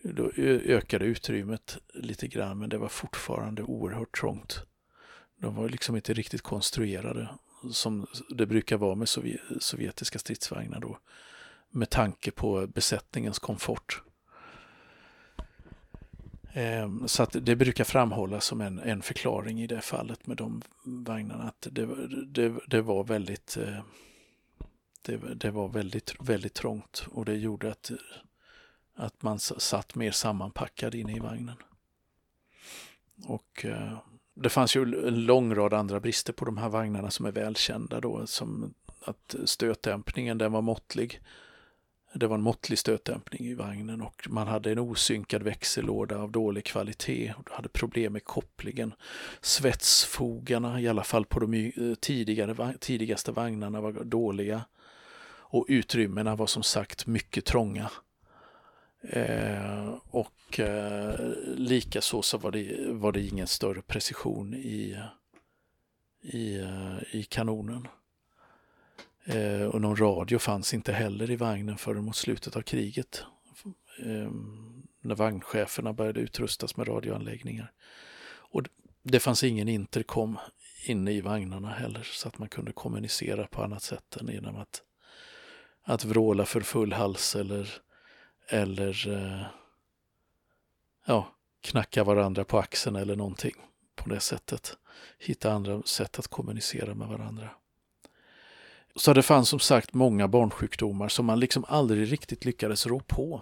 Då 0.01 0.31
ökade 0.65 1.05
utrymmet 1.05 1.77
lite 1.93 2.27
grann 2.27 2.59
men 2.59 2.69
det 2.69 2.77
var 2.77 2.89
fortfarande 2.89 3.63
oerhört 3.63 4.19
trångt. 4.19 4.63
De 5.37 5.55
var 5.55 5.69
liksom 5.69 5.95
inte 5.95 6.13
riktigt 6.13 6.41
konstruerade 6.41 7.29
som 7.71 8.07
det 8.29 8.45
brukar 8.45 8.77
vara 8.77 8.95
med 8.95 9.09
sovjetiska 9.59 10.19
stridsvagnar 10.19 10.79
då 10.79 10.97
med 11.69 11.89
tanke 11.89 12.31
på 12.31 12.67
besättningens 12.67 13.39
komfort. 13.39 14.01
Ehm, 16.53 17.07
så 17.07 17.23
att 17.23 17.35
det 17.41 17.55
brukar 17.55 17.83
framhållas 17.83 18.45
som 18.45 18.61
en, 18.61 18.79
en 18.79 19.01
förklaring 19.01 19.61
i 19.61 19.67
det 19.67 19.81
fallet 19.81 20.27
med 20.27 20.37
de 20.37 20.61
vagnarna 20.83 21.43
att 21.43 21.67
det, 21.71 21.85
det, 22.25 22.53
det 22.67 22.81
var 22.81 23.03
väldigt 23.03 23.57
eh, 23.57 23.79
det, 25.01 25.17
det, 25.17 25.51
var 25.51 25.67
väldigt, 25.67 26.15
väldigt 26.19 26.53
trångt 26.53 27.05
och 27.11 27.25
det 27.25 27.35
gjorde 27.35 27.71
att, 27.71 27.91
att 28.95 29.21
man 29.21 29.39
satt 29.39 29.95
mer 29.95 30.11
sammanpackad 30.11 30.95
inne 30.95 31.15
i 31.15 31.19
vagnen. 31.19 31.55
Och 33.25 33.65
eh, 33.65 33.97
det 34.33 34.49
fanns 34.49 34.75
ju 34.75 34.81
en 34.81 35.25
lång 35.25 35.55
rad 35.55 35.73
andra 35.73 35.99
brister 35.99 36.33
på 36.33 36.45
de 36.45 36.57
här 36.57 36.69
vagnarna 36.69 37.11
som 37.11 37.25
är 37.25 37.31
välkända 37.31 38.01
då, 38.01 38.27
som 38.27 38.73
att 39.05 39.35
stötdämpningen 39.45 40.37
den 40.37 40.51
var 40.51 40.61
måttlig 40.61 41.21
det 42.13 42.27
var 42.27 42.35
en 42.35 42.41
måttlig 42.41 42.79
stötdämpning 42.79 43.47
i 43.47 43.53
vagnen 43.53 44.01
och 44.01 44.27
man 44.29 44.47
hade 44.47 44.71
en 44.71 44.79
osynkad 44.79 45.43
växellåda 45.43 46.17
av 46.17 46.31
dålig 46.31 46.65
kvalitet. 46.65 47.33
och 47.37 47.49
hade 47.49 47.69
problem 47.69 48.13
med 48.13 48.23
kopplingen. 48.23 48.93
Svetsfogarna, 49.41 50.81
i 50.81 50.87
alla 50.87 51.03
fall 51.03 51.25
på 51.25 51.39
de 51.39 51.53
eh, 51.53 51.95
tidigare, 51.95 52.73
tidigaste 52.79 53.31
vagnarna, 53.31 53.81
var 53.81 53.91
dåliga. 53.91 54.65
Och 55.53 55.65
utrymmena 55.69 56.35
var 56.35 56.47
som 56.47 56.63
sagt 56.63 57.07
mycket 57.07 57.45
trånga. 57.45 57.91
Eh, 59.03 59.97
och 60.09 60.59
eh, 60.59 61.19
likaså 61.45 62.21
så 62.21 62.37
var 62.37 62.51
det, 62.51 62.91
var 62.91 63.11
det 63.11 63.21
ingen 63.21 63.47
större 63.47 63.81
precision 63.81 64.53
i, 64.53 64.97
i, 66.21 66.59
eh, 66.59 66.97
i 67.11 67.23
kanonen. 67.23 67.87
Eh, 69.25 69.63
och 69.63 69.81
någon 69.81 69.95
radio 69.95 70.39
fanns 70.39 70.73
inte 70.73 70.93
heller 70.93 71.31
i 71.31 71.35
vagnen 71.35 71.77
förrän 71.77 72.05
mot 72.05 72.15
slutet 72.15 72.55
av 72.55 72.61
kriget. 72.61 73.23
Eh, 73.99 74.31
när 75.01 75.15
vagncheferna 75.15 75.93
började 75.93 76.19
utrustas 76.19 76.77
med 76.77 76.87
radioanläggningar. 76.87 77.71
Och 78.37 78.61
det 79.03 79.19
fanns 79.19 79.43
ingen 79.43 79.69
intercom 79.69 80.37
inne 80.85 81.11
i 81.11 81.21
vagnarna 81.21 81.69
heller 81.69 82.03
så 82.03 82.27
att 82.27 82.39
man 82.39 82.49
kunde 82.49 82.71
kommunicera 82.71 83.47
på 83.47 83.63
annat 83.63 83.83
sätt 83.83 84.17
än 84.17 84.27
genom 84.27 84.55
att, 84.55 84.81
att 85.83 86.05
vråla 86.05 86.45
för 86.45 86.61
full 86.61 86.93
hals 86.93 87.35
eller, 87.35 87.69
eller 88.51 89.09
eh, 89.09 89.45
ja, 91.05 91.27
knacka 91.61 92.03
varandra 92.03 92.43
på 92.43 92.59
axeln 92.59 92.95
eller 92.95 93.15
någonting 93.15 93.55
på 93.95 94.09
det 94.09 94.19
sättet. 94.19 94.77
Hitta 95.19 95.51
andra 95.51 95.81
sätt 95.81 96.19
att 96.19 96.27
kommunicera 96.27 96.93
med 96.93 97.07
varandra. 97.07 97.49
Så 98.95 99.13
det 99.13 99.23
fanns 99.23 99.49
som 99.49 99.59
sagt 99.59 99.93
många 99.93 100.27
barnsjukdomar 100.27 101.07
som 101.07 101.25
man 101.25 101.39
liksom 101.39 101.65
aldrig 101.67 102.11
riktigt 102.11 102.45
lyckades 102.45 102.87
rå 102.87 102.99
på. 102.99 103.41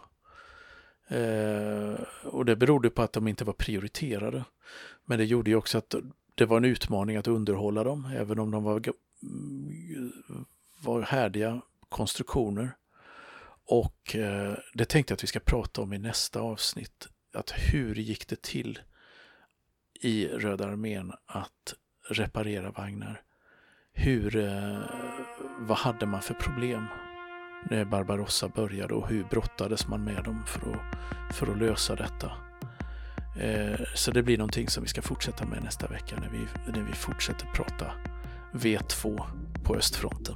Eh, 1.08 1.94
och 2.24 2.46
det 2.46 2.56
berodde 2.56 2.90
på 2.90 3.02
att 3.02 3.14
de 3.14 3.28
inte 3.28 3.44
var 3.44 3.54
prioriterade. 3.54 4.44
Men 5.06 5.18
det 5.18 5.26
gjorde 5.26 5.50
ju 5.50 5.56
också 5.56 5.78
att 5.78 5.96
det 6.36 6.46
var 6.46 6.58
en 6.58 6.66
utmaning 6.66 7.18
att 7.18 7.28
underhålla 7.28 7.84
dem, 7.84 8.12
även 8.16 8.40
om 8.40 8.52
de 8.52 8.64
var, 8.64 8.82
var 10.82 11.02
härdiga 11.02 11.62
konstruktioner. 11.90 12.76
Och 13.70 14.16
eh, 14.16 14.54
det 14.74 14.86
tänkte 14.86 15.12
jag 15.12 15.16
att 15.16 15.24
vi 15.24 15.28
ska 15.28 15.40
prata 15.40 15.82
om 15.82 15.94
i 15.94 15.98
nästa 15.98 16.40
avsnitt. 16.40 17.08
Att 17.34 17.52
hur 17.52 17.96
gick 17.96 18.28
det 18.28 18.42
till 18.42 18.80
i 20.02 20.28
Röda 20.28 20.66
armén 20.66 21.14
att 21.26 21.74
reparera 22.10 22.72
vagnar? 22.72 23.24
hur, 24.00 24.36
eh, 24.36 24.80
vad 25.60 25.78
hade 25.78 26.06
man 26.06 26.22
för 26.22 26.34
problem 26.34 26.86
när 27.70 27.86
Barbarossa 27.86 28.48
började 28.48 28.94
och 28.94 29.10
hur 29.10 29.24
brottades 29.24 29.88
man 29.88 30.04
med 30.04 30.24
dem 30.24 30.44
för 30.48 30.72
att, 30.72 31.36
för 31.36 31.52
att 31.52 31.58
lösa 31.58 31.96
detta. 31.96 32.32
Eh, 33.40 33.80
så 33.96 34.12
det 34.12 34.24
blir 34.24 34.38
någonting 34.38 34.68
som 34.68 34.84
vi 34.84 34.90
ska 34.90 35.02
fortsätta 35.02 35.46
med 35.46 35.64
nästa 35.64 35.88
vecka 35.88 36.16
när 36.22 36.30
vi, 36.30 36.72
när 36.72 36.88
vi 36.88 36.94
fortsätter 36.94 37.46
prata 37.46 37.92
V2 38.54 39.22
på 39.64 39.76
östfronten. 39.76 40.36